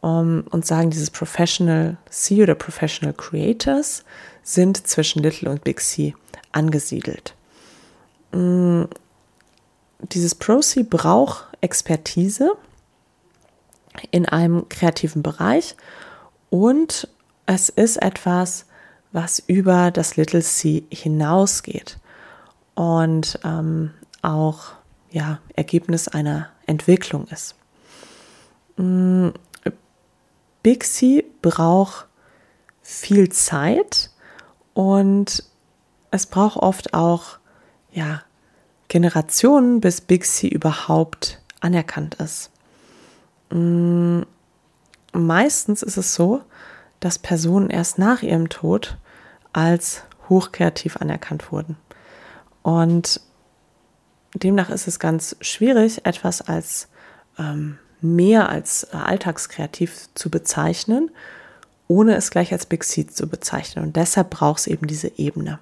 um, 0.00 0.44
und 0.50 0.64
sagen, 0.64 0.90
dieses 0.90 1.10
Professional 1.10 1.98
C 2.08 2.42
oder 2.42 2.54
Professional 2.54 3.12
Creators 3.12 4.04
sind 4.42 4.86
zwischen 4.86 5.22
Little 5.22 5.50
und 5.50 5.64
Big 5.64 5.80
C 5.80 6.14
angesiedelt. 6.52 7.34
Mm, 8.32 8.84
dieses 10.12 10.34
Pro-C 10.34 10.84
braucht 10.84 11.48
Expertise 11.60 12.52
in 14.10 14.26
einem 14.26 14.68
kreativen 14.68 15.22
Bereich 15.22 15.76
und 16.50 17.08
es 17.46 17.68
ist 17.68 17.96
etwas, 17.96 18.66
was 19.12 19.40
über 19.40 19.90
das 19.90 20.16
Little 20.16 20.42
C 20.42 20.84
hinausgeht 20.90 21.98
und 22.74 23.38
ähm, 23.44 23.92
auch 24.22 24.72
ja, 25.10 25.40
Ergebnis 25.56 26.08
einer 26.08 26.48
Entwicklung 26.66 27.26
ist. 27.28 27.56
Mm, 28.76 29.30
Big 30.62 30.84
C 30.84 31.24
braucht 31.42 32.06
viel 32.82 33.30
Zeit 33.30 34.10
und 34.74 35.44
es 36.10 36.26
braucht 36.26 36.56
oft 36.56 36.94
auch 36.94 37.38
ja, 37.92 38.22
Generationen, 38.88 39.80
bis 39.80 40.00
Big 40.00 40.24
C 40.24 40.48
überhaupt 40.48 41.40
anerkannt 41.60 42.16
ist. 42.16 42.50
Mm, 43.50 44.22
meistens 45.12 45.82
ist 45.82 45.96
es 45.96 46.14
so, 46.14 46.42
dass 47.00 47.18
Personen 47.18 47.70
erst 47.70 47.98
nach 47.98 48.22
ihrem 48.22 48.48
Tod 48.48 48.96
als 49.52 50.04
hochkreativ 50.28 50.98
anerkannt 50.98 51.50
wurden. 51.50 51.76
Und 52.62 53.20
demnach 54.34 54.70
ist 54.70 54.86
es 54.86 54.98
ganz 54.98 55.36
schwierig, 55.40 56.06
etwas 56.06 56.42
als 56.42 56.88
ähm, 57.38 57.78
mehr 58.00 58.48
als 58.48 58.84
äh, 58.84 58.96
alltagskreativ 58.96 60.08
zu 60.14 60.30
bezeichnen, 60.30 61.10
ohne 61.88 62.14
es 62.14 62.30
gleich 62.30 62.52
als 62.52 62.66
Big 62.66 62.84
Seed 62.84 63.14
zu 63.14 63.28
bezeichnen. 63.28 63.84
Und 63.84 63.96
deshalb 63.96 64.30
braucht 64.30 64.60
es 64.60 64.66
eben 64.66 64.86
diese 64.86 65.18
Ebene. 65.18 65.58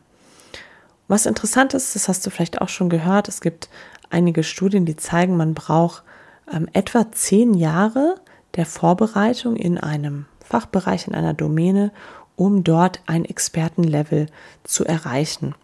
Was 1.08 1.24
interessant 1.24 1.72
ist, 1.72 1.94
das 1.94 2.08
hast 2.08 2.26
du 2.26 2.30
vielleicht 2.30 2.60
auch 2.60 2.68
schon 2.68 2.90
gehört, 2.90 3.28
es 3.28 3.40
gibt 3.40 3.70
einige 4.10 4.42
Studien, 4.42 4.84
die 4.84 4.96
zeigen, 4.96 5.36
man 5.36 5.54
braucht 5.54 6.02
ähm, 6.52 6.68
etwa 6.72 7.10
zehn 7.12 7.54
Jahre 7.54 8.16
der 8.56 8.66
Vorbereitung 8.66 9.56
in 9.56 9.78
einem 9.78 10.26
Fachbereich, 10.40 11.06
in 11.06 11.14
einer 11.14 11.34
Domäne, 11.34 11.92
um 12.36 12.64
dort 12.64 13.00
ein 13.06 13.24
Expertenlevel 13.24 14.26
zu 14.64 14.84
erreichen. 14.84 15.54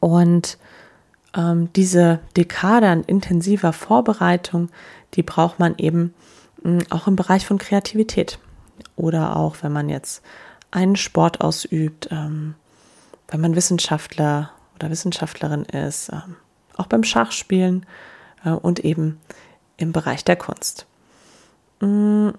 Und 0.00 0.58
ähm, 1.36 1.72
diese 1.74 2.20
Dekade 2.36 2.88
an 2.88 3.04
intensiver 3.04 3.72
Vorbereitung, 3.72 4.70
die 5.14 5.22
braucht 5.22 5.58
man 5.58 5.76
eben 5.78 6.14
mh, 6.62 6.84
auch 6.90 7.06
im 7.06 7.16
Bereich 7.16 7.46
von 7.46 7.58
Kreativität. 7.58 8.38
Oder 8.96 9.36
auch, 9.36 9.56
wenn 9.62 9.72
man 9.72 9.88
jetzt 9.88 10.22
einen 10.70 10.96
Sport 10.96 11.40
ausübt, 11.40 12.08
ähm, 12.10 12.54
wenn 13.28 13.40
man 13.40 13.56
Wissenschaftler 13.56 14.50
oder 14.74 14.90
Wissenschaftlerin 14.90 15.64
ist, 15.64 16.10
ähm, 16.12 16.36
auch 16.76 16.86
beim 16.86 17.04
Schachspielen 17.04 17.86
äh, 18.44 18.50
und 18.50 18.80
eben 18.80 19.18
im 19.78 19.92
Bereich 19.92 20.24
der 20.24 20.36
Kunst. 20.36 20.86
Mm, 21.80 22.30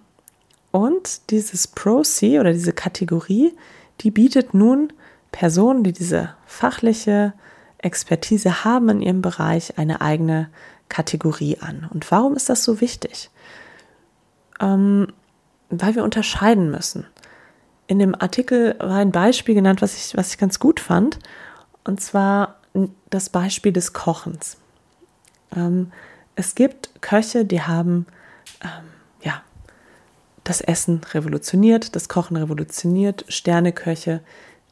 und 0.72 1.32
dieses 1.32 1.68
Pro-C 1.68 2.40
oder 2.40 2.54
diese 2.54 2.74
Kategorie, 2.74 3.56
die 4.02 4.12
bietet 4.12 4.54
nun 4.54 4.94
Personen, 5.32 5.84
die 5.84 5.94
diese 5.94 6.36
fachliche 6.46 7.34
Expertise 7.80 8.64
haben 8.64 8.90
in 8.90 9.02
ihrem 9.02 9.22
Bereich, 9.22 9.78
eine 9.78 10.02
eigene 10.02 10.50
Kategorie 10.90 11.58
an. 11.60 11.90
Und 11.92 12.10
warum 12.12 12.36
ist 12.36 12.50
das 12.50 12.64
so 12.64 12.82
wichtig? 12.82 13.30
Ähm, 14.60 15.08
weil 15.70 15.96
wir 15.96 16.04
unterscheiden 16.04 16.70
müssen. 16.72 17.06
In 17.88 18.00
dem 18.00 18.14
Artikel 18.14 18.76
war 18.80 18.98
ein 18.98 19.12
Beispiel 19.12 19.56
genannt, 19.56 19.82
was 19.82 19.96
ich, 19.96 20.18
was 20.18 20.32
ich 20.32 20.38
ganz 20.38 20.60
gut 20.60 20.80
fand, 20.80 21.20
und 21.84 22.02
zwar 22.02 22.60
das 23.10 23.30
Beispiel 23.30 23.72
des 23.72 23.94
Kochens. 23.94 24.58
Ähm, 25.56 25.92
es 26.40 26.56
gibt 26.56 27.02
Köche, 27.02 27.44
die 27.44 27.62
haben 27.62 28.06
ähm, 28.64 28.86
ja 29.22 29.44
das 30.46 30.62
Essen 30.62 31.02
revolutioniert, 31.14 31.98
das 31.98 32.08
Kochen 32.08 32.38
revolutioniert, 32.38 33.26
Sterneköche, 33.28 34.22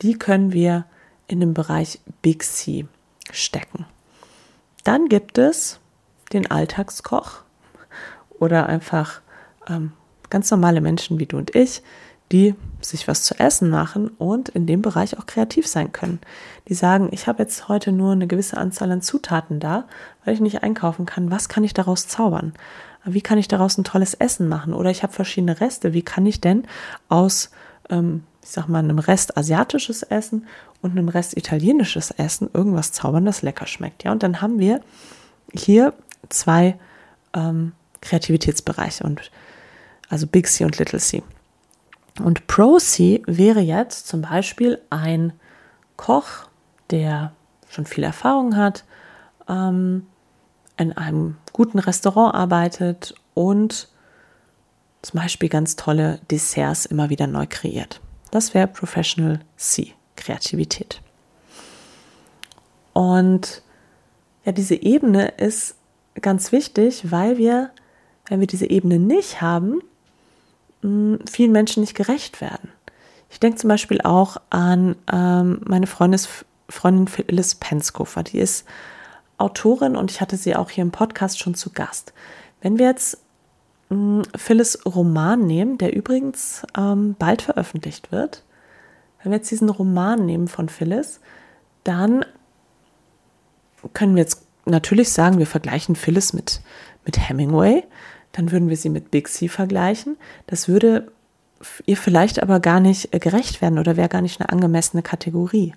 die 0.01 0.17
können 0.17 0.53
wir 0.53 0.85
in 1.27 1.41
den 1.41 1.53
Bereich 1.53 1.99
Big 2.21 2.43
C 2.43 2.87
stecken. 3.33 3.85
Dann 4.85 5.09
gibt 5.09 5.37
es 5.37 5.81
den 6.31 6.49
Alltagskoch 6.49 7.43
oder 8.39 8.67
einfach 8.67 9.19
ähm, 9.67 9.91
ganz 10.29 10.49
normale 10.49 10.79
Menschen 10.79 11.19
wie 11.19 11.25
du 11.25 11.35
und 11.35 11.53
ich, 11.53 11.81
die 12.31 12.55
sich 12.87 13.07
was 13.07 13.23
zu 13.23 13.39
essen 13.39 13.69
machen 13.69 14.09
und 14.17 14.49
in 14.49 14.65
dem 14.65 14.81
Bereich 14.81 15.17
auch 15.17 15.25
kreativ 15.25 15.67
sein 15.67 15.91
können. 15.91 16.19
Die 16.67 16.73
sagen, 16.73 17.09
ich 17.11 17.27
habe 17.27 17.43
jetzt 17.43 17.67
heute 17.67 17.91
nur 17.91 18.11
eine 18.11 18.27
gewisse 18.27 18.57
Anzahl 18.57 18.91
an 18.91 19.01
Zutaten 19.01 19.59
da, 19.59 19.85
weil 20.23 20.33
ich 20.33 20.39
nicht 20.39 20.63
einkaufen 20.63 21.05
kann. 21.05 21.31
Was 21.31 21.49
kann 21.49 21.63
ich 21.63 21.73
daraus 21.73 22.07
zaubern? 22.07 22.53
Wie 23.05 23.21
kann 23.21 23.37
ich 23.37 23.47
daraus 23.47 23.77
ein 23.77 23.83
tolles 23.83 24.13
Essen 24.13 24.47
machen? 24.47 24.73
Oder 24.73 24.89
ich 24.91 25.03
habe 25.03 25.13
verschiedene 25.13 25.59
Reste. 25.61 25.93
Wie 25.93 26.01
kann 26.01 26.25
ich 26.25 26.41
denn 26.41 26.63
aus, 27.09 27.51
ähm, 27.89 28.23
ich 28.43 28.49
sag 28.49 28.67
mal, 28.67 28.79
einem 28.79 28.99
Rest 28.99 29.37
asiatisches 29.37 30.03
Essen 30.03 30.45
und 30.81 30.91
einem 30.91 31.09
Rest 31.09 31.37
italienisches 31.37 32.11
Essen 32.11 32.49
irgendwas 32.53 32.91
zaubern, 32.91 33.25
das 33.25 33.41
lecker 33.41 33.67
schmeckt? 33.67 34.03
Ja, 34.03 34.11
und 34.11 34.23
dann 34.23 34.41
haben 34.41 34.59
wir 34.59 34.81
hier 35.53 35.93
zwei 36.29 36.77
ähm, 37.33 37.71
Kreativitätsbereiche 38.01 39.03
und 39.03 39.31
also 40.09 40.27
Big 40.27 40.47
C 40.47 40.65
und 40.65 40.77
Little 40.77 40.99
C. 40.99 41.23
Und 42.19 42.47
Pro 42.47 42.77
C 42.79 43.21
wäre 43.25 43.59
jetzt 43.59 44.07
zum 44.07 44.21
Beispiel 44.21 44.81
ein 44.89 45.33
Koch, 45.97 46.47
der 46.89 47.33
schon 47.69 47.85
viel 47.85 48.03
Erfahrung 48.03 48.55
hat, 48.55 48.85
ähm, 49.47 50.07
in 50.77 50.93
einem 50.93 51.37
guten 51.53 51.79
Restaurant 51.79 52.35
arbeitet 52.35 53.15
und 53.33 53.89
zum 55.01 55.19
Beispiel 55.19 55.49
ganz 55.49 55.75
tolle 55.75 56.19
Desserts 56.29 56.85
immer 56.85 57.09
wieder 57.09 57.27
neu 57.27 57.45
kreiert. 57.47 58.01
Das 58.31 58.53
wäre 58.53 58.67
Professional 58.67 59.39
C, 59.55 59.93
Kreativität. 60.15 61.01
Und 62.93 63.61
ja, 64.43 64.51
diese 64.51 64.75
Ebene 64.75 65.29
ist 65.37 65.75
ganz 66.21 66.51
wichtig, 66.51 67.11
weil 67.11 67.37
wir, 67.37 67.71
wenn 68.27 68.39
wir 68.39 68.47
diese 68.47 68.69
Ebene 68.69 68.99
nicht 68.99 69.41
haben, 69.41 69.81
vielen 70.81 71.51
Menschen 71.51 71.81
nicht 71.81 71.95
gerecht 71.95 72.41
werden. 72.41 72.69
Ich 73.29 73.39
denke 73.39 73.57
zum 73.57 73.67
Beispiel 73.67 74.01
auch 74.01 74.37
an 74.49 74.95
ähm, 75.11 75.61
meine 75.65 75.87
Freundin, 75.87 76.21
Freundin 76.69 77.07
Phyllis 77.07 77.55
Penskofer. 77.55 78.23
Die 78.23 78.39
ist 78.39 78.65
Autorin 79.37 79.95
und 79.95 80.11
ich 80.11 80.21
hatte 80.21 80.37
sie 80.37 80.55
auch 80.55 80.69
hier 80.69 80.81
im 80.81 80.91
Podcast 80.91 81.39
schon 81.39 81.55
zu 81.55 81.71
Gast. 81.71 82.13
Wenn 82.61 82.79
wir 82.79 82.87
jetzt 82.87 83.19
mh, 83.89 84.23
Phyllis 84.35 84.79
Roman 84.85 85.45
nehmen, 85.45 85.77
der 85.77 85.95
übrigens 85.95 86.63
ähm, 86.77 87.15
bald 87.19 87.41
veröffentlicht 87.41 88.11
wird, 88.11 88.43
wenn 89.21 89.31
wir 89.31 89.37
jetzt 89.37 89.51
diesen 89.51 89.69
Roman 89.69 90.25
nehmen 90.25 90.47
von 90.47 90.69
Phyllis, 90.69 91.19
dann 91.83 92.25
können 93.93 94.15
wir 94.15 94.21
jetzt 94.21 94.45
natürlich 94.65 95.11
sagen, 95.11 95.39
wir 95.39 95.47
vergleichen 95.47 95.95
Phyllis 95.95 96.33
mit, 96.33 96.61
mit 97.05 97.17
Hemingway 97.29 97.83
dann 98.37 98.51
würden 98.51 98.69
wir 98.69 98.77
sie 98.77 98.89
mit 98.89 99.09
Big 99.09 99.27
C 99.27 99.47
vergleichen. 99.47 100.15
Das 100.45 100.67
würde 100.67 101.11
ihr 101.87 101.97
vielleicht 101.97 102.41
aber 102.41 102.59
gar 102.59 102.79
nicht 102.79 103.13
äh, 103.13 103.19
gerecht 103.19 103.61
werden 103.61 103.79
oder 103.79 103.97
wäre 103.97 104.09
gar 104.09 104.21
nicht 104.21 104.39
eine 104.39 104.49
angemessene 104.49 105.01
Kategorie. 105.01 105.73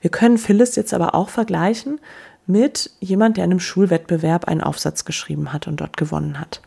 Wir 0.00 0.10
können 0.10 0.36
Phyllis 0.36 0.74
jetzt 0.74 0.92
aber 0.94 1.14
auch 1.14 1.28
vergleichen 1.28 2.00
mit 2.44 2.90
jemand, 2.98 3.36
der 3.36 3.44
in 3.44 3.52
einem 3.52 3.60
Schulwettbewerb 3.60 4.46
einen 4.46 4.62
Aufsatz 4.62 5.04
geschrieben 5.04 5.52
hat 5.52 5.68
und 5.68 5.80
dort 5.80 5.96
gewonnen 5.96 6.40
hat. 6.40 6.60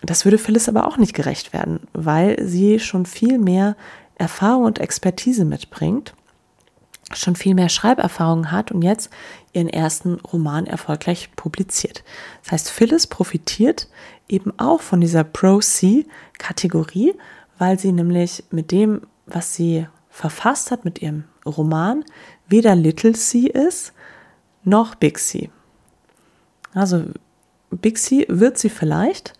Das 0.00 0.24
würde 0.24 0.38
Phyllis 0.38 0.68
aber 0.68 0.86
auch 0.86 0.96
nicht 0.96 1.12
gerecht 1.12 1.52
werden, 1.52 1.80
weil 1.92 2.42
sie 2.42 2.80
schon 2.80 3.04
viel 3.04 3.38
mehr 3.38 3.76
Erfahrung 4.14 4.64
und 4.64 4.78
Expertise 4.78 5.44
mitbringt 5.44 6.14
schon 7.14 7.36
viel 7.36 7.54
mehr 7.54 7.68
Schreiberfahrung 7.68 8.50
hat 8.50 8.72
und 8.72 8.82
jetzt 8.82 9.10
ihren 9.52 9.68
ersten 9.68 10.14
Roman 10.14 10.66
erfolgreich 10.66 11.30
publiziert. 11.36 12.02
Das 12.42 12.52
heißt, 12.52 12.70
Phyllis 12.70 13.06
profitiert 13.06 13.88
eben 14.28 14.52
auch 14.58 14.80
von 14.80 15.00
dieser 15.00 15.24
Pro-C-Kategorie, 15.24 17.14
weil 17.58 17.78
sie 17.78 17.92
nämlich 17.92 18.44
mit 18.50 18.72
dem, 18.72 19.02
was 19.26 19.54
sie 19.54 19.86
verfasst 20.10 20.70
hat, 20.70 20.84
mit 20.84 21.00
ihrem 21.00 21.24
Roman, 21.44 22.04
weder 22.48 22.74
Little 22.74 23.12
C 23.12 23.46
ist, 23.46 23.92
noch 24.64 24.94
Big 24.96 25.18
C. 25.18 25.50
Also 26.74 27.04
Big 27.70 27.98
C 27.98 28.26
wird 28.28 28.58
sie 28.58 28.70
vielleicht, 28.70 29.34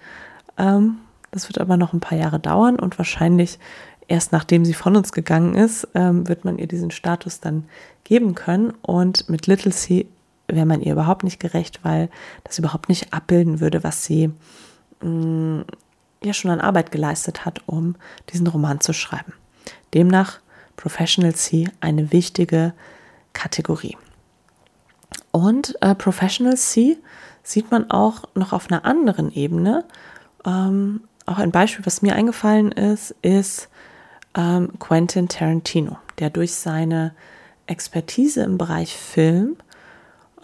ähm, 0.57 0.99
das 1.33 1.49
wird 1.49 1.59
aber 1.61 1.77
noch 1.77 1.93
ein 1.93 2.01
paar 2.01 2.17
Jahre 2.17 2.39
dauern 2.39 2.79
und 2.79 2.99
wahrscheinlich 2.99 3.59
erst 4.09 4.33
nachdem 4.33 4.64
sie 4.64 4.75
von 4.75 4.97
uns 4.97 5.12
gegangen 5.12 5.55
ist, 5.55 5.88
ähm, 5.95 6.29
wird 6.29 6.45
man 6.45 6.59
ihr 6.59 6.66
diesen 6.66 6.90
Status 6.90 7.40
dann 7.40 7.64
geben 8.05 8.35
können. 8.35 8.73
Und 8.83 9.29
mit 9.29 9.47
Little 9.47 9.73
C 9.73 10.07
wäre 10.49 10.66
man 10.66 10.81
ihr 10.81 10.92
überhaupt 10.92 11.25
nicht 11.25 11.40
gerecht, 11.40 11.81
weil 11.83 12.09
das 12.45 12.59
überhaupt 12.59 12.88
nicht 12.88 13.12
abbilden 13.12 13.61
würde, 13.61 13.83
was 13.83 14.05
sie 14.05 14.31
mh, 15.03 15.09
mm, 15.09 15.64
ja 16.23 16.33
schon 16.33 16.51
an 16.51 16.61
Arbeit 16.61 16.92
geleistet 16.92 17.45
hat, 17.45 17.61
um 17.66 17.97
diesen 18.33 18.47
Roman 18.47 18.81
zu 18.81 18.92
schreiben. 18.92 19.33
Demnach 19.95 20.40
Professional 20.77 21.35
C 21.35 21.69
eine 21.81 22.12
wichtige 22.12 22.75
Kategorie. 23.33 23.97
Und 25.33 25.77
äh, 25.83 25.95
Professional 25.95 26.57
C 26.57 26.97
sieht 27.42 27.71
man 27.71 27.90
auch 27.90 28.25
noch 28.35 28.53
auf 28.53 28.71
einer 28.71 28.85
anderen 28.85 29.33
Ebene. 29.33 29.85
Ähm, 30.45 31.03
auch 31.27 31.38
ein 31.38 31.51
Beispiel, 31.51 31.85
was 31.87 32.03
mir 32.03 32.14
eingefallen 32.14 32.73
ist, 32.73 33.14
ist 33.23 33.69
ähm, 34.37 34.79
Quentin 34.79 35.29
Tarantino, 35.29 35.99
der 36.18 36.31
durch 36.31 36.55
seine 36.55 37.14
Expertise 37.66 38.42
im 38.42 38.59
Bereich 38.59 38.96
Film 38.96 39.57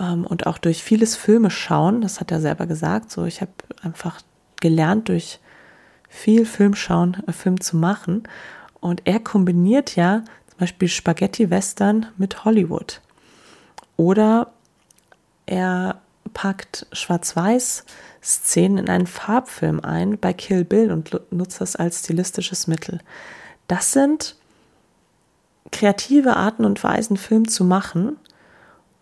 ähm, 0.01 0.27
und 0.27 0.47
auch 0.47 0.59
durch 0.59 0.83
vieles 0.83 1.15
Filme 1.15 1.51
schauen, 1.51 2.01
das 2.01 2.21
hat 2.21 2.33
er 2.33 2.41
selber 2.41 2.67
gesagt, 2.67 3.11
so 3.11 3.25
ich 3.25 3.41
habe 3.41 3.53
einfach 3.83 4.21
gelernt, 4.61 5.09
durch 5.09 5.39
viel 6.09 6.47
Filmschauen 6.47 7.23
äh, 7.27 7.33
Film 7.33 7.61
zu 7.61 7.77
machen. 7.77 8.25
Und 8.81 9.03
er 9.05 9.21
kombiniert 9.21 9.97
ja 9.97 10.25
zum 10.49 10.59
Beispiel 10.59 10.89
Spaghetti-Western 10.89 12.07
mit 12.17 12.45
Hollywood. 12.45 13.01
Oder 13.97 14.53
er 15.47 16.01
packt 16.35 16.87
Schwarz-Weiß-Szenen 16.93 18.79
in 18.79 18.89
einen 18.89 19.07
Farbfilm 19.07 19.81
ein 19.81 20.19
bei 20.19 20.33
Kill 20.33 20.65
Bill 20.65 20.91
und 20.91 21.21
nutzt 21.31 21.61
das 21.61 21.77
als 21.77 22.01
stilistisches 22.01 22.67
Mittel. 22.67 23.01
Das 23.73 23.91
sind 23.91 24.37
kreative 25.71 26.37
Arten 26.37 26.67
und 26.67 26.85
Weisen, 26.85 27.17
Film 27.17 27.49
zu 27.49 27.65
machen. 27.65 28.19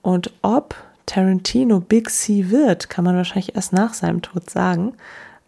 Und 0.00 0.32
ob 0.42 0.76
Tarantino 1.06 1.80
Big 1.80 2.08
C 2.08 2.50
wird, 2.50 2.88
kann 2.88 3.04
man 3.04 3.16
wahrscheinlich 3.16 3.56
erst 3.56 3.72
nach 3.72 3.94
seinem 3.94 4.22
Tod 4.22 4.48
sagen. 4.48 4.94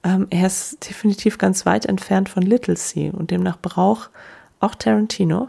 Ähm, 0.02 0.26
er 0.30 0.48
ist 0.48 0.88
definitiv 0.88 1.38
ganz 1.38 1.64
weit 1.66 1.86
entfernt 1.86 2.30
von 2.30 2.42
Little 2.42 2.74
C 2.74 3.10
und 3.10 3.30
demnach 3.30 3.58
braucht 3.62 4.10
auch 4.58 4.74
Tarantino 4.74 5.48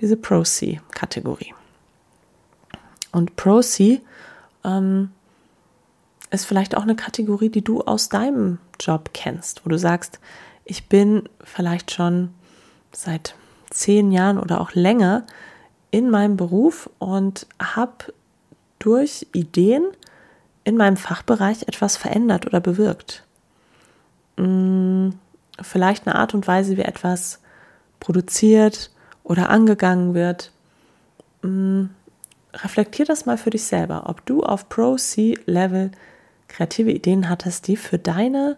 diese 0.00 0.16
Pro 0.16 0.42
C-Kategorie. 0.42 1.52
Und 3.12 3.36
Pro 3.36 3.60
C 3.60 4.00
ähm, 4.64 5.10
ist 6.30 6.46
vielleicht 6.46 6.74
auch 6.74 6.84
eine 6.84 6.96
Kategorie, 6.96 7.50
die 7.50 7.62
du 7.62 7.82
aus 7.82 8.08
deinem 8.08 8.60
Job 8.80 9.10
kennst, 9.12 9.66
wo 9.66 9.68
du 9.68 9.78
sagst, 9.78 10.20
ich 10.64 10.88
bin 10.88 11.28
vielleicht 11.42 11.90
schon 11.90 12.30
seit 12.96 13.34
zehn 13.70 14.12
Jahren 14.12 14.38
oder 14.38 14.60
auch 14.60 14.72
länger 14.72 15.24
in 15.90 16.10
meinem 16.10 16.36
Beruf 16.36 16.90
und 16.98 17.46
habe 17.60 18.12
durch 18.78 19.26
Ideen 19.32 19.84
in 20.64 20.76
meinem 20.76 20.96
Fachbereich 20.96 21.62
etwas 21.68 21.96
verändert 21.96 22.46
oder 22.46 22.60
bewirkt. 22.60 23.24
Hm, 24.36 25.14
vielleicht 25.60 26.06
eine 26.06 26.16
Art 26.16 26.34
und 26.34 26.46
Weise, 26.46 26.76
wie 26.76 26.82
etwas 26.82 27.40
produziert 28.00 28.90
oder 29.22 29.50
angegangen 29.50 30.14
wird. 30.14 30.52
Hm, 31.42 31.90
reflektier 32.52 33.04
das 33.04 33.26
mal 33.26 33.38
für 33.38 33.50
dich 33.50 33.64
selber, 33.64 34.04
ob 34.06 34.24
du 34.26 34.42
auf 34.42 34.68
Pro-C-Level 34.68 35.90
kreative 36.48 36.92
Ideen 36.92 37.28
hattest, 37.28 37.66
die 37.68 37.76
für 37.76 37.98
deine 37.98 38.56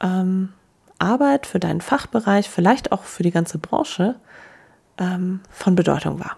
ähm, 0.00 0.52
Arbeit, 1.04 1.46
für 1.46 1.60
deinen 1.60 1.80
Fachbereich, 1.80 2.48
vielleicht 2.48 2.92
auch 2.92 3.04
für 3.04 3.22
die 3.22 3.30
ganze 3.30 3.58
Branche 3.58 4.16
ähm, 4.98 5.40
von 5.50 5.74
Bedeutung 5.76 6.18
war. 6.18 6.36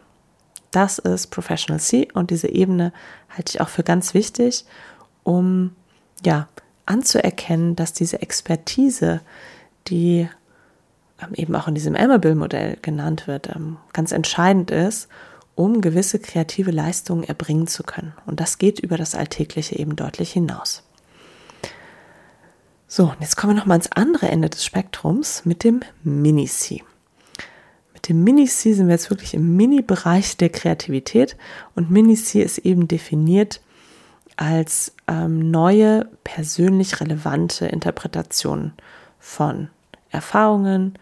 Das 0.70 0.98
ist 0.98 1.28
Professional 1.28 1.80
C 1.80 2.08
und 2.12 2.30
diese 2.30 2.48
Ebene 2.48 2.92
halte 3.30 3.52
ich 3.54 3.60
auch 3.60 3.68
für 3.68 3.82
ganz 3.82 4.12
wichtig, 4.12 4.66
um 5.22 5.74
ja 6.24 6.48
anzuerkennen, 6.84 7.76
dass 7.76 7.92
diese 7.92 8.20
Expertise, 8.20 9.20
die 9.88 10.28
ähm, 11.22 11.34
eben 11.34 11.54
auch 11.56 11.68
in 11.68 11.74
diesem 11.74 11.96
Amable-Modell 11.96 12.78
genannt 12.82 13.26
wird, 13.26 13.54
ähm, 13.54 13.78
ganz 13.92 14.12
entscheidend 14.12 14.70
ist, 14.70 15.08
um 15.54 15.80
gewisse 15.80 16.18
kreative 16.18 16.70
Leistungen 16.70 17.24
erbringen 17.24 17.66
zu 17.66 17.82
können. 17.82 18.12
Und 18.26 18.40
das 18.40 18.58
geht 18.58 18.78
über 18.78 18.98
das 18.98 19.14
Alltägliche 19.14 19.78
eben 19.78 19.96
deutlich 19.96 20.32
hinaus. 20.32 20.85
So, 22.96 23.10
und 23.10 23.20
jetzt 23.20 23.36
kommen 23.36 23.52
wir 23.52 23.60
nochmal 23.60 23.74
ans 23.74 23.92
andere 23.92 24.28
Ende 24.30 24.48
des 24.48 24.64
Spektrums 24.64 25.44
mit 25.44 25.64
dem 25.64 25.80
Mini-C. 26.02 26.82
Mit 27.92 28.08
dem 28.08 28.24
Mini-C 28.24 28.72
sind 28.72 28.86
wir 28.86 28.94
jetzt 28.94 29.10
wirklich 29.10 29.34
im 29.34 29.54
Mini-Bereich 29.54 30.38
der 30.38 30.48
Kreativität 30.48 31.36
und 31.74 31.90
Mini-C 31.90 32.40
ist 32.40 32.56
eben 32.56 32.88
definiert 32.88 33.60
als 34.36 34.94
ähm, 35.08 35.50
neue, 35.50 36.08
persönlich 36.24 36.98
relevante 36.98 37.66
Interpretationen 37.66 38.72
von 39.18 39.68
Erfahrungen, 40.08 40.98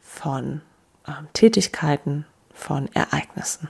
von 0.00 0.62
ähm, 1.06 1.28
Tätigkeiten, 1.34 2.24
von 2.54 2.88
Ereignissen. 2.94 3.68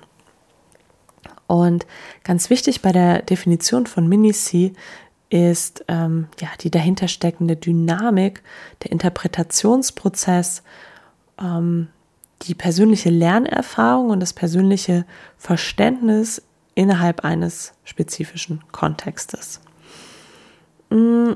Und 1.48 1.86
ganz 2.22 2.50
wichtig 2.50 2.82
bei 2.82 2.92
der 2.92 3.22
Definition 3.22 3.86
von 3.86 4.08
Mini-C 4.08 4.74
ist 5.34 5.84
ähm, 5.88 6.28
ja, 6.40 6.46
die 6.60 6.70
dahintersteckende 6.70 7.56
Dynamik, 7.56 8.44
der 8.84 8.92
Interpretationsprozess, 8.92 10.62
ähm, 11.42 11.88
die 12.42 12.54
persönliche 12.54 13.10
Lernerfahrung 13.10 14.10
und 14.10 14.20
das 14.20 14.32
persönliche 14.32 15.04
Verständnis 15.36 16.40
innerhalb 16.76 17.24
eines 17.24 17.72
spezifischen 17.82 18.62
Kontextes. 18.70 19.60
Mm, 20.90 21.32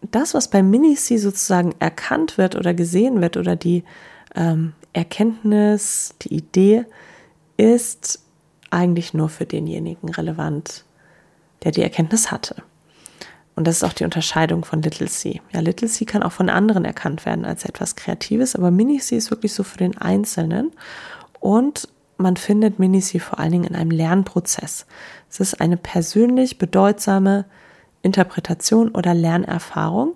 das, 0.00 0.32
was 0.32 0.48
bei 0.48 0.62
Mini-C 0.62 1.18
sozusagen 1.18 1.74
erkannt 1.80 2.38
wird 2.38 2.56
oder 2.56 2.72
gesehen 2.72 3.20
wird 3.20 3.36
oder 3.36 3.54
die 3.54 3.84
ähm, 4.34 4.72
Erkenntnis, 4.94 6.14
die 6.22 6.34
Idee, 6.34 6.86
ist 7.58 8.22
eigentlich 8.70 9.12
nur 9.12 9.28
für 9.28 9.44
denjenigen 9.44 10.08
relevant, 10.08 10.84
der 11.64 11.72
die 11.72 11.82
Erkenntnis 11.82 12.30
hatte. 12.30 12.62
Und 13.58 13.66
das 13.66 13.78
ist 13.78 13.82
auch 13.82 13.92
die 13.92 14.04
Unterscheidung 14.04 14.64
von 14.64 14.82
Little 14.82 15.08
C. 15.08 15.42
Ja, 15.50 15.58
Little 15.58 15.88
C 15.88 16.04
kann 16.04 16.22
auch 16.22 16.30
von 16.30 16.48
anderen 16.48 16.84
erkannt 16.84 17.26
werden 17.26 17.44
als 17.44 17.64
etwas 17.64 17.96
Kreatives, 17.96 18.54
aber 18.54 18.70
Mini 18.70 19.00
C 19.00 19.16
ist 19.16 19.32
wirklich 19.32 19.52
so 19.52 19.64
für 19.64 19.78
den 19.78 19.98
Einzelnen. 19.98 20.70
Und 21.40 21.88
man 22.18 22.36
findet 22.36 22.78
Mini 22.78 23.00
C 23.00 23.18
vor 23.18 23.40
allen 23.40 23.50
Dingen 23.50 23.64
in 23.64 23.74
einem 23.74 23.90
Lernprozess. 23.90 24.86
Es 25.28 25.40
ist 25.40 25.60
eine 25.60 25.76
persönlich 25.76 26.58
bedeutsame 26.58 27.46
Interpretation 28.02 28.90
oder 28.90 29.12
Lernerfahrung 29.12 30.14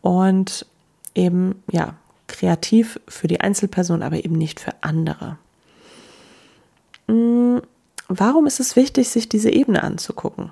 und 0.00 0.66
eben, 1.14 1.62
ja, 1.70 1.94
kreativ 2.26 2.98
für 3.06 3.28
die 3.28 3.40
Einzelperson, 3.40 4.02
aber 4.02 4.24
eben 4.24 4.34
nicht 4.34 4.58
für 4.58 4.72
andere. 4.80 5.38
Hm, 7.06 7.62
warum 8.08 8.48
ist 8.48 8.58
es 8.58 8.74
wichtig, 8.74 9.10
sich 9.10 9.28
diese 9.28 9.50
Ebene 9.50 9.84
anzugucken? 9.84 10.50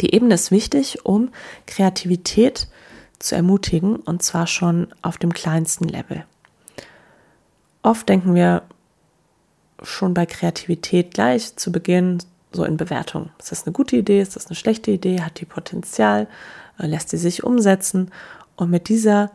Die 0.00 0.14
Ebene 0.14 0.34
ist 0.34 0.50
wichtig, 0.50 1.04
um 1.04 1.30
Kreativität 1.66 2.68
zu 3.18 3.34
ermutigen 3.34 3.96
und 3.96 4.22
zwar 4.22 4.46
schon 4.46 4.88
auf 5.02 5.18
dem 5.18 5.32
kleinsten 5.32 5.88
Level. 5.88 6.24
Oft 7.82 8.08
denken 8.08 8.34
wir 8.34 8.62
schon 9.82 10.14
bei 10.14 10.26
Kreativität 10.26 11.14
gleich 11.14 11.56
zu 11.56 11.72
Beginn 11.72 12.18
so 12.52 12.64
in 12.64 12.76
Bewertung. 12.76 13.30
Ist 13.38 13.52
das 13.52 13.64
eine 13.64 13.72
gute 13.72 13.96
Idee? 13.96 14.20
Ist 14.20 14.36
das 14.36 14.46
eine 14.46 14.56
schlechte 14.56 14.90
Idee? 14.90 15.20
Hat 15.20 15.40
die 15.40 15.44
Potenzial? 15.44 16.26
Äh, 16.78 16.86
lässt 16.86 17.10
sie 17.10 17.18
sich 17.18 17.44
umsetzen? 17.44 18.10
Und 18.56 18.70
mit 18.70 18.88
dieser 18.88 19.30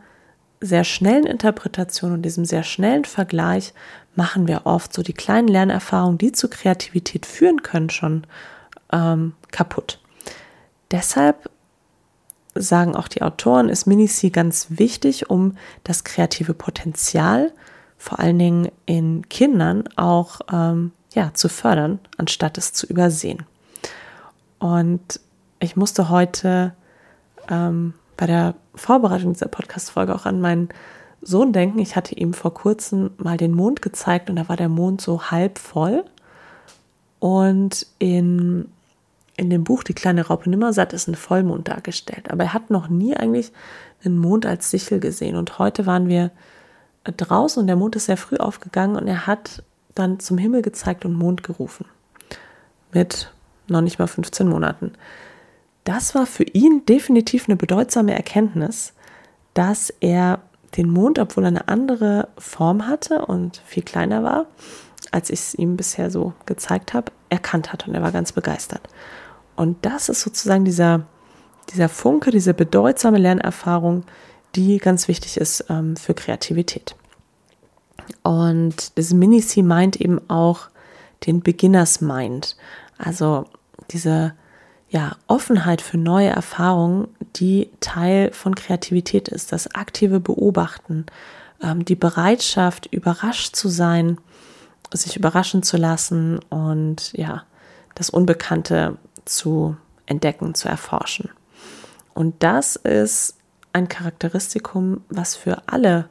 sehr 0.60 0.84
schnellen 0.84 1.26
Interpretation 1.26 2.12
und 2.12 2.22
diesem 2.22 2.44
sehr 2.44 2.62
schnellen 2.62 3.04
Vergleich 3.04 3.74
machen 4.14 4.46
wir 4.46 4.62
oft 4.64 4.92
so 4.92 5.02
die 5.02 5.12
kleinen 5.12 5.48
Lernerfahrungen, 5.48 6.18
die 6.18 6.32
zu 6.32 6.48
Kreativität 6.48 7.26
führen 7.26 7.62
können, 7.62 7.90
schon 7.90 8.26
ähm, 8.92 9.34
kaputt. 9.50 10.01
Deshalb 10.92 11.50
sagen 12.54 12.94
auch 12.94 13.08
die 13.08 13.22
Autoren, 13.22 13.68
ist 13.68 13.86
Mini-C 13.86 14.30
ganz 14.30 14.66
wichtig, 14.68 15.30
um 15.30 15.56
das 15.84 16.04
kreative 16.04 16.54
Potenzial 16.54 17.52
vor 17.96 18.18
allen 18.18 18.38
Dingen 18.38 18.68
in 18.84 19.28
Kindern 19.28 19.84
auch 19.96 20.40
ähm, 20.52 20.92
ja, 21.14 21.32
zu 21.34 21.48
fördern, 21.48 22.00
anstatt 22.18 22.58
es 22.58 22.72
zu 22.72 22.86
übersehen. 22.86 23.44
Und 24.58 25.20
ich 25.60 25.76
musste 25.76 26.08
heute 26.08 26.74
ähm, 27.48 27.94
bei 28.16 28.26
der 28.26 28.54
Vorbereitung 28.74 29.32
dieser 29.32 29.48
Podcast-Folge 29.48 30.14
auch 30.14 30.26
an 30.26 30.40
meinen 30.40 30.68
Sohn 31.20 31.52
denken. 31.52 31.78
Ich 31.78 31.96
hatte 31.96 32.14
ihm 32.16 32.34
vor 32.34 32.52
kurzem 32.52 33.12
mal 33.16 33.36
den 33.36 33.54
Mond 33.54 33.82
gezeigt 33.82 34.28
und 34.28 34.36
da 34.36 34.48
war 34.48 34.56
der 34.56 34.68
Mond 34.68 35.00
so 35.00 35.30
halb 35.30 35.58
voll. 35.58 36.04
Und 37.20 37.86
in 38.00 38.68
in 39.42 39.50
dem 39.50 39.64
Buch 39.64 39.82
Die 39.82 39.94
kleine 39.94 40.26
Raupe 40.26 40.48
Nimmersatt 40.48 40.92
ist 40.92 41.08
ein 41.08 41.14
Vollmond 41.14 41.68
dargestellt. 41.68 42.30
Aber 42.30 42.44
er 42.44 42.54
hat 42.54 42.70
noch 42.70 42.88
nie 42.88 43.16
eigentlich 43.16 43.52
einen 44.04 44.18
Mond 44.18 44.46
als 44.46 44.70
Sichel 44.70 45.00
gesehen. 45.00 45.36
Und 45.36 45.58
heute 45.58 45.84
waren 45.84 46.08
wir 46.08 46.30
draußen 47.04 47.60
und 47.60 47.66
der 47.66 47.76
Mond 47.76 47.96
ist 47.96 48.06
sehr 48.06 48.16
früh 48.16 48.36
aufgegangen 48.36 48.96
und 48.96 49.08
er 49.08 49.26
hat 49.26 49.64
dann 49.94 50.20
zum 50.20 50.38
Himmel 50.38 50.62
gezeigt 50.62 51.04
und 51.04 51.14
Mond 51.14 51.42
gerufen. 51.42 51.86
Mit 52.92 53.32
noch 53.66 53.80
nicht 53.80 53.98
mal 53.98 54.06
15 54.06 54.48
Monaten. 54.48 54.92
Das 55.84 56.14
war 56.14 56.26
für 56.26 56.44
ihn 56.44 56.86
definitiv 56.86 57.48
eine 57.48 57.56
bedeutsame 57.56 58.14
Erkenntnis, 58.14 58.94
dass 59.54 59.90
er 60.00 60.40
den 60.76 60.88
Mond, 60.88 61.18
obwohl 61.18 61.44
er 61.44 61.48
eine 61.48 61.68
andere 61.68 62.28
Form 62.38 62.86
hatte 62.86 63.26
und 63.26 63.60
viel 63.66 63.82
kleiner 63.82 64.22
war, 64.22 64.46
als 65.10 65.30
ich 65.30 65.40
es 65.40 65.54
ihm 65.54 65.76
bisher 65.76 66.10
so 66.10 66.32
gezeigt 66.46 66.94
habe, 66.94 67.10
erkannt 67.28 67.72
hat 67.72 67.88
und 67.88 67.94
er 67.94 68.02
war 68.02 68.12
ganz 68.12 68.32
begeistert. 68.32 68.88
Und 69.56 69.84
das 69.84 70.08
ist 70.08 70.22
sozusagen 70.22 70.64
dieser, 70.64 71.06
dieser 71.72 71.88
Funke, 71.88 72.30
diese 72.30 72.54
bedeutsame 72.54 73.18
Lernerfahrung, 73.18 74.04
die 74.54 74.78
ganz 74.78 75.08
wichtig 75.08 75.36
ist 75.36 75.64
ähm, 75.68 75.96
für 75.96 76.14
Kreativität. 76.14 76.94
Und 78.22 78.96
das 78.98 79.12
Mini-C 79.12 79.62
meint 79.62 79.96
eben 79.96 80.20
auch 80.28 80.68
den 81.26 81.42
Beginners 81.42 82.00
Mind, 82.00 82.56
also 82.98 83.46
diese 83.90 84.34
ja, 84.88 85.16
Offenheit 85.26 85.80
für 85.80 85.96
neue 85.96 86.28
Erfahrungen, 86.28 87.08
die 87.36 87.70
Teil 87.80 88.30
von 88.32 88.54
Kreativität 88.54 89.28
ist, 89.28 89.52
das 89.52 89.74
aktive 89.74 90.20
Beobachten, 90.20 91.06
ähm, 91.62 91.84
die 91.84 91.94
Bereitschaft, 91.94 92.86
überrascht 92.86 93.56
zu 93.56 93.68
sein, 93.68 94.18
sich 94.92 95.16
überraschen 95.16 95.62
zu 95.62 95.78
lassen 95.78 96.40
und 96.50 97.12
ja, 97.14 97.44
das 97.94 98.10
Unbekannte 98.10 98.98
zu 99.24 99.76
entdecken, 100.06 100.54
zu 100.54 100.68
erforschen. 100.68 101.30
Und 102.14 102.42
das 102.42 102.76
ist 102.76 103.36
ein 103.72 103.88
Charakteristikum, 103.88 105.02
was 105.08 105.34
für 105.34 105.62
alle 105.66 106.08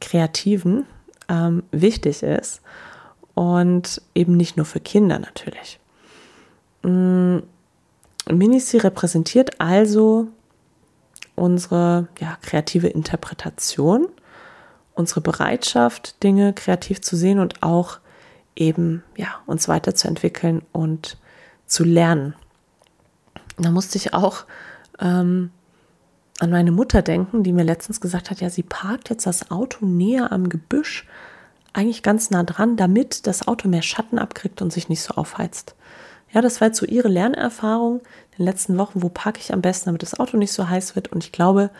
Kreativen 0.00 0.86
ähm, 1.28 1.64
wichtig 1.70 2.22
ist 2.22 2.60
und 3.34 4.00
eben 4.14 4.36
nicht 4.36 4.56
nur 4.56 4.66
für 4.66 4.80
Kinder 4.80 5.18
natürlich. 5.18 5.80
Mm, 6.82 7.38
Minici 8.30 8.78
repräsentiert 8.78 9.60
also 9.60 10.28
unsere 11.34 12.08
ja, 12.20 12.38
kreative 12.42 12.88
Interpretation, 12.88 14.06
unsere 14.94 15.20
Bereitschaft, 15.20 16.22
Dinge 16.22 16.52
kreativ 16.52 17.00
zu 17.02 17.16
sehen 17.16 17.40
und 17.40 17.62
auch 17.62 17.98
eben 18.56 19.02
ja, 19.16 19.28
uns 19.46 19.68
weiterzuentwickeln 19.68 20.62
und 20.72 21.18
zu 21.66 21.84
lernen. 21.84 22.34
Da 23.58 23.70
musste 23.70 23.98
ich 23.98 24.14
auch 24.14 24.44
ähm, 25.00 25.50
an 26.40 26.50
meine 26.50 26.72
Mutter 26.72 27.02
denken, 27.02 27.42
die 27.42 27.52
mir 27.52 27.64
letztens 27.64 28.00
gesagt 28.00 28.30
hat, 28.30 28.40
ja, 28.40 28.50
sie 28.50 28.62
parkt 28.62 29.10
jetzt 29.10 29.26
das 29.26 29.50
Auto 29.50 29.86
näher 29.86 30.32
am 30.32 30.48
Gebüsch, 30.48 31.06
eigentlich 31.72 32.02
ganz 32.02 32.30
nah 32.30 32.42
dran, 32.42 32.76
damit 32.76 33.26
das 33.26 33.46
Auto 33.46 33.68
mehr 33.68 33.82
Schatten 33.82 34.18
abkriegt 34.18 34.62
und 34.62 34.72
sich 34.72 34.88
nicht 34.88 35.02
so 35.02 35.14
aufheizt. 35.14 35.74
Ja, 36.32 36.40
das 36.40 36.60
war 36.60 36.68
jetzt 36.68 36.78
so 36.78 36.86
ihre 36.86 37.08
Lernerfahrung 37.08 38.00
in 38.32 38.38
den 38.38 38.46
letzten 38.46 38.76
Wochen, 38.78 39.02
wo 39.02 39.08
parke 39.08 39.40
ich 39.40 39.52
am 39.52 39.60
besten, 39.60 39.86
damit 39.86 40.02
das 40.02 40.18
Auto 40.18 40.36
nicht 40.36 40.52
so 40.52 40.68
heiß 40.68 40.96
wird. 40.96 41.12
Und 41.12 41.22
ich 41.24 41.32
glaube, 41.32 41.70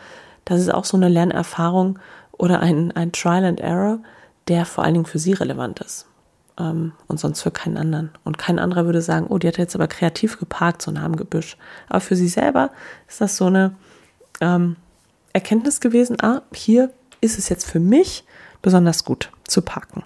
das 0.45 0.61
ist 0.61 0.73
auch 0.73 0.85
so 0.85 0.95
eine 0.95 1.09
Lernerfahrung 1.09 1.99
oder 2.31 2.61
ein, 2.61 2.91
ein 2.93 3.11
Trial 3.11 3.43
and 3.43 3.59
Error, 3.59 3.99
der 4.47 4.65
vor 4.65 4.83
allen 4.83 4.93
Dingen 4.93 5.05
für 5.05 5.19
sie 5.19 5.33
relevant 5.33 5.79
ist 5.79 6.07
ähm, 6.59 6.93
und 7.07 7.19
sonst 7.19 7.41
für 7.41 7.51
keinen 7.51 7.77
anderen. 7.77 8.11
Und 8.23 8.37
kein 8.37 8.59
anderer 8.59 8.85
würde 8.85 9.01
sagen, 9.01 9.27
oh, 9.27 9.37
die 9.37 9.47
hat 9.47 9.57
jetzt 9.57 9.75
aber 9.75 9.87
kreativ 9.87 10.39
geparkt, 10.39 10.81
so 10.81 10.91
nah 10.91 11.05
am 11.05 11.15
Gebüsch. 11.15 11.57
Aber 11.89 12.01
für 12.01 12.15
sie 12.15 12.27
selber 12.27 12.71
ist 13.07 13.21
das 13.21 13.37
so 13.37 13.45
eine 13.45 13.75
ähm, 14.41 14.75
Erkenntnis 15.33 15.79
gewesen, 15.81 16.17
ah, 16.21 16.41
hier 16.53 16.91
ist 17.21 17.37
es 17.37 17.49
jetzt 17.49 17.69
für 17.69 17.79
mich 17.79 18.23
besonders 18.61 19.03
gut 19.03 19.31
zu 19.45 19.61
parken. 19.61 20.03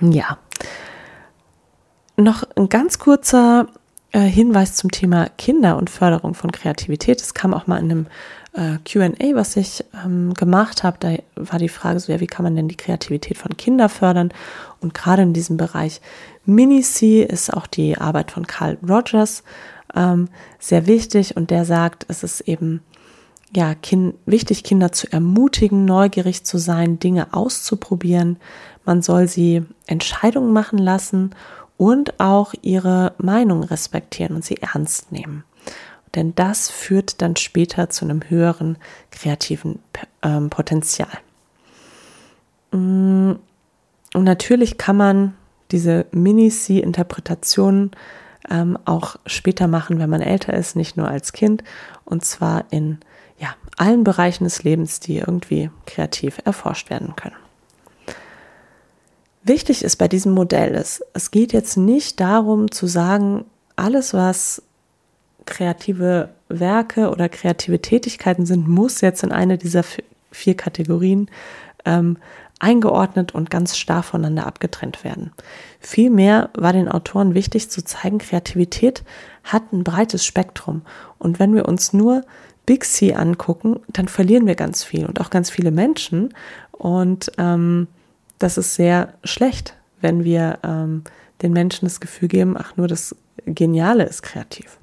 Ja. 0.00 0.38
Noch 2.16 2.44
ein 2.56 2.68
ganz 2.68 2.98
kurzer 2.98 3.66
äh, 4.14 4.20
Hinweis 4.20 4.76
zum 4.76 4.92
Thema 4.92 5.28
Kinder 5.36 5.76
und 5.76 5.90
Förderung 5.90 6.34
von 6.34 6.52
Kreativität. 6.52 7.20
Es 7.20 7.34
kam 7.34 7.52
auch 7.52 7.66
mal 7.66 7.78
in 7.78 7.90
einem 7.90 8.06
äh, 8.52 8.78
QA, 8.84 9.10
was 9.34 9.56
ich 9.56 9.84
ähm, 10.04 10.32
gemacht 10.34 10.84
habe. 10.84 10.96
Da 11.00 11.16
war 11.34 11.58
die 11.58 11.68
Frage 11.68 11.98
so, 11.98 12.12
ja, 12.12 12.20
wie 12.20 12.28
kann 12.28 12.44
man 12.44 12.54
denn 12.54 12.68
die 12.68 12.76
Kreativität 12.76 13.36
von 13.36 13.56
Kindern 13.56 13.88
fördern? 13.88 14.32
Und 14.80 14.94
gerade 14.94 15.22
in 15.22 15.32
diesem 15.32 15.56
Bereich 15.56 16.00
Mini-C 16.46 17.24
ist 17.24 17.52
auch 17.52 17.66
die 17.66 17.98
Arbeit 17.98 18.30
von 18.30 18.46
Carl 18.46 18.78
Rogers 18.88 19.42
ähm, 19.96 20.28
sehr 20.60 20.86
wichtig 20.86 21.36
und 21.36 21.50
der 21.50 21.64
sagt, 21.64 22.06
es 22.08 22.22
ist 22.22 22.42
eben 22.42 22.82
ja, 23.52 23.74
kind, 23.74 24.14
wichtig, 24.26 24.62
Kinder 24.62 24.92
zu 24.92 25.12
ermutigen, 25.12 25.84
neugierig 25.84 26.44
zu 26.44 26.58
sein, 26.58 27.00
Dinge 27.00 27.34
auszuprobieren. 27.34 28.36
Man 28.84 29.02
soll 29.02 29.26
sie 29.26 29.62
Entscheidungen 29.86 30.52
machen 30.52 30.78
lassen 30.78 31.34
und 31.76 32.20
auch 32.20 32.54
ihre 32.62 33.14
Meinung 33.18 33.64
respektieren 33.64 34.36
und 34.36 34.44
sie 34.44 34.58
ernst 34.58 35.12
nehmen. 35.12 35.44
Denn 36.14 36.34
das 36.34 36.70
führt 36.70 37.20
dann 37.22 37.36
später 37.36 37.90
zu 37.90 38.04
einem 38.04 38.20
höheren 38.28 38.78
kreativen 39.10 39.80
ähm, 40.22 40.50
Potenzial. 40.50 41.08
Mm, 42.70 43.32
und 44.14 44.24
natürlich 44.24 44.78
kann 44.78 44.96
man 44.96 45.34
diese 45.72 46.06
Mini-C-Interpretationen 46.12 47.90
ähm, 48.48 48.78
auch 48.84 49.16
später 49.26 49.66
machen, 49.66 49.98
wenn 49.98 50.10
man 50.10 50.20
älter 50.20 50.54
ist, 50.54 50.76
nicht 50.76 50.96
nur 50.96 51.08
als 51.08 51.32
Kind. 51.32 51.64
Und 52.04 52.24
zwar 52.24 52.64
in 52.70 52.98
ja, 53.38 53.56
allen 53.76 54.04
Bereichen 54.04 54.44
des 54.44 54.62
Lebens, 54.62 55.00
die 55.00 55.18
irgendwie 55.18 55.70
kreativ 55.86 56.38
erforscht 56.44 56.90
werden 56.90 57.16
können. 57.16 57.34
Wichtig 59.44 59.84
ist 59.84 59.96
bei 59.96 60.08
diesem 60.08 60.32
Modell 60.32 60.74
ist, 60.74 61.04
es 61.12 61.30
geht 61.30 61.52
jetzt 61.52 61.76
nicht 61.76 62.18
darum 62.18 62.70
zu 62.70 62.86
sagen, 62.86 63.44
alles, 63.76 64.14
was 64.14 64.62
kreative 65.44 66.30
Werke 66.48 67.10
oder 67.10 67.28
kreative 67.28 67.80
Tätigkeiten 67.82 68.46
sind, 68.46 68.66
muss 68.66 69.02
jetzt 69.02 69.22
in 69.22 69.32
eine 69.32 69.58
dieser 69.58 69.84
vier 70.30 70.56
Kategorien 70.56 71.30
ähm, 71.84 72.16
eingeordnet 72.58 73.34
und 73.34 73.50
ganz 73.50 73.76
starr 73.76 74.02
voneinander 74.02 74.46
abgetrennt 74.46 75.04
werden. 75.04 75.32
Vielmehr 75.78 76.48
war 76.54 76.72
den 76.72 76.88
Autoren 76.88 77.34
wichtig 77.34 77.70
zu 77.70 77.84
zeigen, 77.84 78.18
Kreativität 78.18 79.02
hat 79.42 79.72
ein 79.72 79.84
breites 79.84 80.24
Spektrum. 80.24 80.82
Und 81.18 81.38
wenn 81.38 81.54
wir 81.54 81.68
uns 81.68 81.92
nur 81.92 82.22
Big 82.64 82.84
C 82.84 83.12
angucken, 83.12 83.80
dann 83.88 84.08
verlieren 84.08 84.46
wir 84.46 84.54
ganz 84.54 84.84
viel 84.84 85.04
und 85.04 85.20
auch 85.20 85.28
ganz 85.28 85.50
viele 85.50 85.70
Menschen. 85.70 86.32
Und 86.72 87.30
ähm, 87.36 87.88
das 88.44 88.58
ist 88.58 88.74
sehr 88.74 89.14
schlecht, 89.24 89.74
wenn 90.02 90.22
wir 90.22 90.58
ähm, 90.62 91.02
den 91.40 91.54
Menschen 91.54 91.86
das 91.86 91.98
Gefühl 91.98 92.28
geben, 92.28 92.56
ach 92.58 92.76
nur 92.76 92.88
das 92.88 93.16
Geniale 93.46 94.04
ist 94.04 94.22
kreativ. 94.22 94.76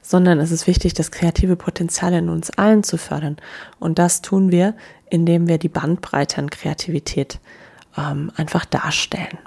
Sondern 0.00 0.40
es 0.40 0.50
ist 0.50 0.66
wichtig, 0.66 0.94
das 0.94 1.10
kreative 1.10 1.56
Potenzial 1.56 2.14
in 2.14 2.30
uns 2.30 2.50
allen 2.52 2.82
zu 2.84 2.96
fördern. 2.96 3.36
Und 3.80 3.98
das 3.98 4.22
tun 4.22 4.50
wir, 4.50 4.74
indem 5.10 5.46
wir 5.46 5.58
die 5.58 5.68
Bandbreite 5.68 6.38
an 6.38 6.48
Kreativität 6.48 7.38
ähm, 7.98 8.32
einfach 8.34 8.64
darstellen. 8.64 9.38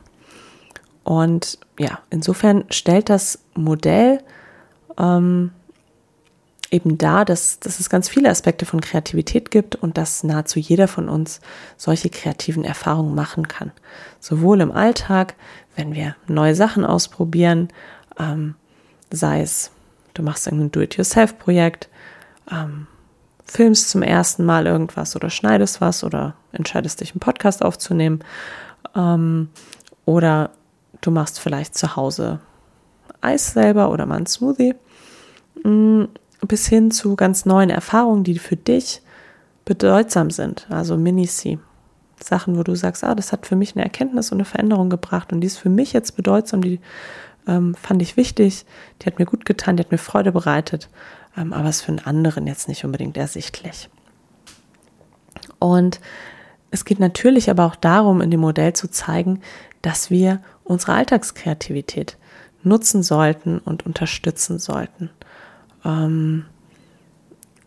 Und 1.04 1.58
ja, 1.80 1.98
insofern 2.12 2.66
stellt 2.70 3.10
das 3.10 3.40
Modell 3.56 4.22
ähm, 5.00 5.50
eben 6.72 6.98
da, 6.98 7.26
dass, 7.26 7.60
dass 7.60 7.80
es 7.80 7.90
ganz 7.90 8.10
viele 8.10 8.30
Aspekte 8.30 8.66
von 8.66 8.82
Kreativität 8.82 9.52
gibt 9.52 9.76
und 9.76 9.98
dass 9.98 10.24
nahezu 10.24 10.60
jeder 10.60 10.88
von 10.88 11.10
uns 11.10 11.42
solche 11.78 12.10
kreativen 12.10 12.64
Erfahrungen 12.64 13.16
machen 13.16 13.48
kann. 13.48 13.72
Sowohl 14.20 14.62
im 14.62 14.72
Alltag, 14.72 15.36
wenn 15.76 15.94
wir 15.94 16.16
neue 16.28 16.56
Sachen 16.56 16.86
ausprobieren, 16.86 17.70
ähm, 18.20 18.56
sei 19.12 19.42
es, 19.42 19.72
du 20.14 20.22
machst 20.22 20.48
ein 20.48 20.72
Do-it-yourself-Projekt, 20.72 21.90
ähm, 22.52 22.88
filmst 23.46 23.90
zum 23.90 24.04
ersten 24.04 24.46
Mal 24.46 24.68
irgendwas 24.68 25.16
oder 25.16 25.30
schneidest 25.30 25.82
was 25.82 26.04
oder 26.04 26.36
entscheidest 26.52 27.02
dich, 27.02 27.12
einen 27.12 27.20
Podcast 27.20 27.64
aufzunehmen 27.64 28.20
ähm, 28.96 29.50
oder 30.06 30.52
du 31.02 31.10
machst 31.12 31.40
vielleicht 31.40 31.76
zu 31.76 31.96
Hause 31.96 32.40
Eis 33.22 33.54
selber 33.54 33.92
oder 33.92 34.06
mal 34.06 34.18
einen 34.18 34.28
Smoothie. 34.28 34.76
Bis 36.48 36.68
hin 36.68 36.92
zu 36.92 37.16
ganz 37.16 37.46
neuen 37.46 37.70
Erfahrungen, 37.70 38.24
die 38.24 38.40
für 38.40 38.56
dich 38.56 39.02
bedeutsam 39.66 40.32
sind, 40.32 40.68
also 40.70 40.98
Mini-C. 40.98 41.60
Sachen, 42.24 42.58
wo 42.58 42.64
du 42.64 42.76
sagst, 42.76 43.04
ah, 43.04 43.16
das 43.16 43.32
hat 43.32 43.46
für 43.46 43.56
mich 43.56 43.76
eine 43.76 43.84
Erkenntnis 43.84 44.32
und 44.32 44.38
eine 44.38 44.46
Veränderung 44.46 44.90
gebracht 44.90 45.32
und 45.32 45.42
die 45.42 45.48
ist 45.48 45.58
für 45.58 45.70
mich 45.70 45.94
jetzt 45.94 46.16
bedeutsam, 46.16 46.62
die 46.62 46.80
ähm, 47.48 47.76
fand 47.76 48.02
ich 48.02 48.18
wichtig, 48.18 48.66
die 49.02 49.06
hat 49.06 49.20
mir 49.20 49.26
gut 49.26 49.46
getan, 49.46 49.78
die 49.78 49.84
hat 49.84 49.92
mir 49.92 49.98
Freude 49.98 50.32
bereitet, 50.32 50.90
ähm, 51.38 51.54
aber 51.54 51.70
ist 51.70 51.82
für 51.82 51.90
einen 51.90 52.00
anderen 52.00 52.48
jetzt 52.48 52.68
nicht 52.68 52.84
unbedingt 52.84 53.16
ersichtlich. 53.16 53.90
Und 55.60 56.00
es 56.72 56.86
geht 56.86 57.00
natürlich 57.00 57.50
aber 57.50 57.66
auch 57.66 57.76
darum, 57.76 58.22
in 58.22 58.32
dem 58.32 58.42
Modell 58.42 58.74
zu 58.74 58.90
zeigen, 58.90 59.42
dass 59.82 60.10
wir 60.12 60.42
unsere 60.64 60.94
Alltagskreativität 60.94 62.18
nutzen 62.64 63.02
sollten 63.02 63.60
und 63.60 63.86
unterstützen 63.86 64.60
sollten 64.60 65.10
ähm, 65.86 66.46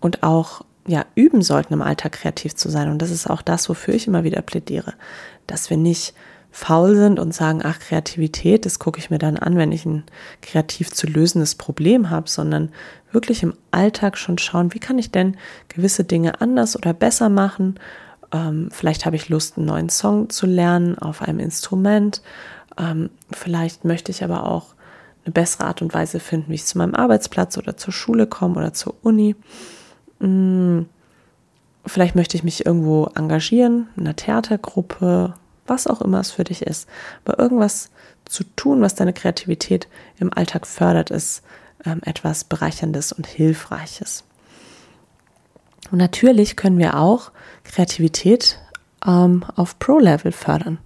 und 0.01 0.23
auch 0.23 0.65
ja, 0.87 1.05
üben 1.15 1.43
sollten, 1.43 1.75
im 1.75 1.83
Alltag 1.83 2.13
kreativ 2.13 2.55
zu 2.55 2.69
sein. 2.69 2.89
Und 2.91 3.01
das 3.01 3.11
ist 3.11 3.29
auch 3.29 3.43
das, 3.43 3.69
wofür 3.69 3.95
ich 3.95 4.07
immer 4.07 4.25
wieder 4.25 4.43
plädiere, 4.43 4.95
dass 5.47 5.71
wir 5.71 5.77
nicht 5.77 6.15
faul 6.51 6.95
sind 6.95 7.19
und 7.19 7.33
sagen, 7.33 7.61
ach, 7.65 7.79
Kreativität, 7.79 8.67
das 8.67 8.79
gucke 8.79 8.99
ich 8.99 9.09
mir 9.09 9.19
dann 9.19 9.39
an, 9.39 9.57
wenn 9.57 9.73
ich 9.73 9.87
ein 9.87 10.05
kreativ 10.43 10.91
zu 10.91 11.07
lösendes 11.07 11.55
Problem 11.55 12.11
habe, 12.11 12.29
sondern 12.29 12.71
wirklich 13.11 13.43
im 13.43 13.55
Alltag 13.71 14.19
schon 14.19 14.37
schauen, 14.39 14.75
wie 14.75 14.79
kann 14.79 14.99
ich 14.99 15.11
denn 15.11 15.37
gewisse 15.69 16.05
Dinge 16.05 16.41
anders 16.41 16.77
oder 16.77 16.93
besser 16.93 17.31
machen. 17.31 17.81
Ähm, 18.33 18.69
vielleicht 18.71 19.07
habe 19.07 19.17
ich 19.17 19.31
Lust, 19.31 19.57
einen 19.57 19.67
neuen 19.67 19.89
Song 19.89 20.29
zu 20.29 20.47
lernen 20.47 20.99
auf 20.99 21.23
einem 21.23 21.39
Instrument. 21.39 22.23
Ähm, 22.79 23.09
vielleicht 23.33 23.85
möchte 23.87 24.11
ich 24.11 24.23
aber 24.23 24.47
auch 24.47 24.75
eine 25.25 25.33
bessere 25.33 25.65
Art 25.65 25.83
und 25.83 25.95
Weise 25.95 26.21
finden, 26.21 26.51
wie 26.51 26.57
ich 26.57 26.65
zu 26.65 26.79
meinem 26.79 26.95
Arbeitsplatz 26.95 27.57
oder 27.59 27.77
zur 27.77 27.93
Schule 27.93 28.27
komme 28.27 28.57
oder 28.57 28.73
zur 28.73 28.95
Uni. 29.03 29.37
Hm, 30.21 30.87
vielleicht 31.87 32.15
möchte 32.15 32.37
ich 32.37 32.45
mich 32.45 32.67
irgendwo 32.67 33.07
engagieren, 33.15 33.89
in 33.97 34.05
einer 34.05 34.17
Theatergruppe, 34.17 35.35
was 35.67 35.87
auch 35.87 36.01
immer 36.01 36.21
es 36.21 36.33
für 36.33 36.45
dich 36.45 36.63
ist. 36.63 36.89
Aber 37.25 37.39
irgendwas 37.39 37.91
zu 38.25 38.45
tun, 38.57 38.81
was 38.81 38.95
deine 38.95 39.13
Kreativität 39.13 39.89
im 40.19 40.33
Alltag 40.33 40.67
fördert, 40.67 41.11
ist 41.11 41.43
ähm, 41.85 42.01
etwas 42.05 42.45
Bereicherndes 42.45 43.13
und 43.13 43.27
Hilfreiches. 43.27 44.25
Und 45.91 45.99
natürlich 45.99 46.57
können 46.57 46.79
wir 46.79 46.97
auch 46.97 47.33
Kreativität 47.65 48.59
ähm, 49.07 49.45
auf 49.57 49.79
Pro-Level 49.79 50.33
fördern 50.33 50.79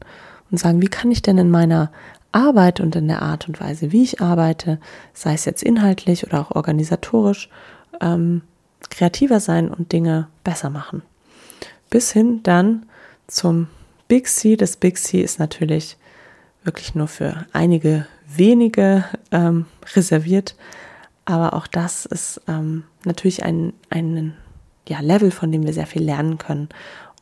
und 0.50 0.58
sagen, 0.58 0.82
wie 0.82 0.88
kann 0.88 1.10
ich 1.10 1.22
denn 1.22 1.38
in 1.38 1.50
meiner 1.50 1.90
arbeite 2.36 2.82
und 2.82 2.94
in 2.94 3.08
der 3.08 3.22
Art 3.22 3.48
und 3.48 3.60
Weise, 3.60 3.92
wie 3.92 4.02
ich 4.02 4.20
arbeite, 4.20 4.78
sei 5.14 5.32
es 5.32 5.46
jetzt 5.46 5.62
inhaltlich 5.62 6.26
oder 6.26 6.40
auch 6.40 6.50
organisatorisch, 6.50 7.48
ähm, 8.00 8.42
kreativer 8.90 9.40
sein 9.40 9.70
und 9.70 9.92
Dinge 9.92 10.28
besser 10.44 10.68
machen. 10.68 11.02
Bis 11.88 12.12
hin 12.12 12.40
dann 12.42 12.84
zum 13.26 13.68
Big 14.06 14.28
C. 14.28 14.56
Das 14.56 14.76
Big 14.76 14.98
C 14.98 15.22
ist 15.22 15.38
natürlich 15.38 15.96
wirklich 16.62 16.94
nur 16.94 17.08
für 17.08 17.46
einige 17.52 18.06
wenige 18.26 19.04
ähm, 19.30 19.64
reserviert, 19.94 20.56
aber 21.24 21.54
auch 21.54 21.66
das 21.66 22.04
ist 22.04 22.42
ähm, 22.48 22.84
natürlich 23.04 23.44
ein, 23.44 23.72
ein 23.88 24.34
ja, 24.86 25.00
Level, 25.00 25.30
von 25.30 25.50
dem 25.50 25.64
wir 25.64 25.72
sehr 25.72 25.86
viel 25.86 26.02
lernen 26.02 26.36
können 26.36 26.68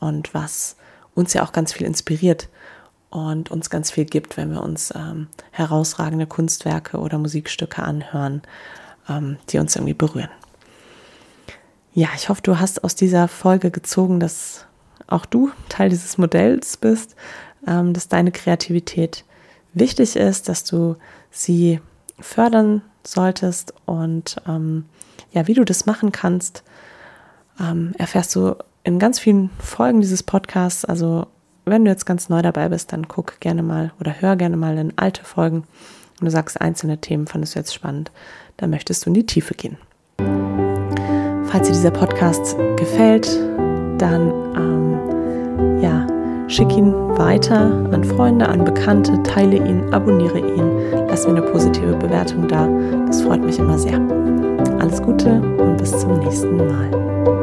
und 0.01 0.35
was 0.35 0.77
uns 1.15 1.35
ja 1.35 1.45
auch 1.45 1.53
ganz 1.53 1.73
viel 1.73 1.87
inspiriert 1.87 2.49
und 3.15 3.53
uns 3.53 3.71
ganz 3.71 3.93
viel 3.93 4.07
gibt, 4.07 4.37
wenn 4.37 4.51
wir 4.51 4.61
uns 4.61 4.93
ähm, 4.93 5.29
herausragende 5.53 6.27
Kunstwerke 6.27 6.99
oder 6.99 7.17
Musikstücke 7.17 7.81
anhören, 7.81 8.43
ähm, 9.09 9.37
die 9.51 9.59
uns 9.59 9.77
irgendwie 9.77 9.95
berühren. 9.95 10.31
Ja, 11.93 12.09
ich 12.17 12.29
hoffe, 12.29 12.43
du 12.43 12.59
hast 12.59 12.83
aus 12.83 12.97
dieser 12.97 13.29
Folge 13.29 13.71
gezogen, 13.71 14.19
dass 14.19 14.67
auch 15.07 15.27
du 15.27 15.53
Teil 15.69 15.91
dieses 15.91 16.19
Modells 16.19 16.77
bist, 16.77 17.15
ähm, 17.69 17.93
dass 17.93 18.09
deine 18.09 18.33
Kreativität 18.33 19.25
wichtig 19.75 20.17
ist, 20.17 20.49
dass 20.49 20.65
du 20.65 20.97
sie 21.31 21.81
fördern 22.19 22.83
solltest 23.05 23.75
und 23.87 24.39
ähm, 24.49 24.87
ja, 25.31 25.47
wie 25.47 25.55
du 25.55 25.65
das 25.65 25.87
machen 25.87 26.11
kannst, 26.11 26.65
ähm, 27.61 27.93
erfährst 27.97 28.35
du 28.35 28.57
in 28.83 28.99
ganz 28.99 29.21
vielen 29.21 29.51
Folgen 29.61 30.01
dieses 30.01 30.25
Podcasts. 30.25 30.85
Also 30.85 31.29
wenn 31.65 31.85
du 31.85 31.91
jetzt 31.91 32.07
ganz 32.07 32.29
neu 32.29 32.43
dabei 32.43 32.69
bist, 32.69 32.93
dann 32.93 33.09
guck 33.09 33.41
gerne 33.41 33.63
mal 33.63 33.93
oder 34.01 34.21
hör 34.21 34.37
gerne 34.37 34.57
mal 34.57 34.77
in 34.79 34.93
alte 34.97 35.25
Folgen 35.25 35.65
und 36.21 36.27
du 36.27 36.31
sagst, 36.31 36.61
einzelne 36.61 36.99
Themen 36.99 37.27
fandest 37.27 37.55
du 37.55 37.59
jetzt 37.59 37.75
spannend, 37.75 38.11
dann 38.57 38.71
möchtest 38.71 39.05
du 39.05 39.11
in 39.11 39.15
die 39.15 39.27
Tiefe 39.27 39.55
gehen. 39.55 39.79
Falls 41.47 41.69
dir 41.69 41.75
dieser 41.75 41.91
Podcast 41.91 42.57
gefällt, 42.77 43.29
dann 43.99 44.33
ähm, 44.57 45.81
ja, 45.81 46.07
schick 46.49 46.77
ihn 46.77 46.93
weiter 47.17 47.89
an 47.93 48.05
Freunde, 48.05 48.49
an 48.49 48.65
Bekannte, 48.65 49.23
teile 49.23 49.57
ihn, 49.57 49.93
abonniere 49.93 50.39
ihn, 50.39 51.07
lass 51.09 51.27
mir 51.27 51.37
eine 51.37 51.43
positive 51.43 51.97
Bewertung 51.97 52.49
da. 52.49 52.69
Das 53.07 53.23
freut 53.23 53.45
mich 53.45 53.59
immer 53.59 53.79
sehr. 53.79 54.01
Alles 54.81 55.01
Gute 55.01 55.41
und 55.41 55.77
bis 55.79 55.99
zum 55.99 56.19
nächsten 56.19 56.57
Mal. 56.57 57.34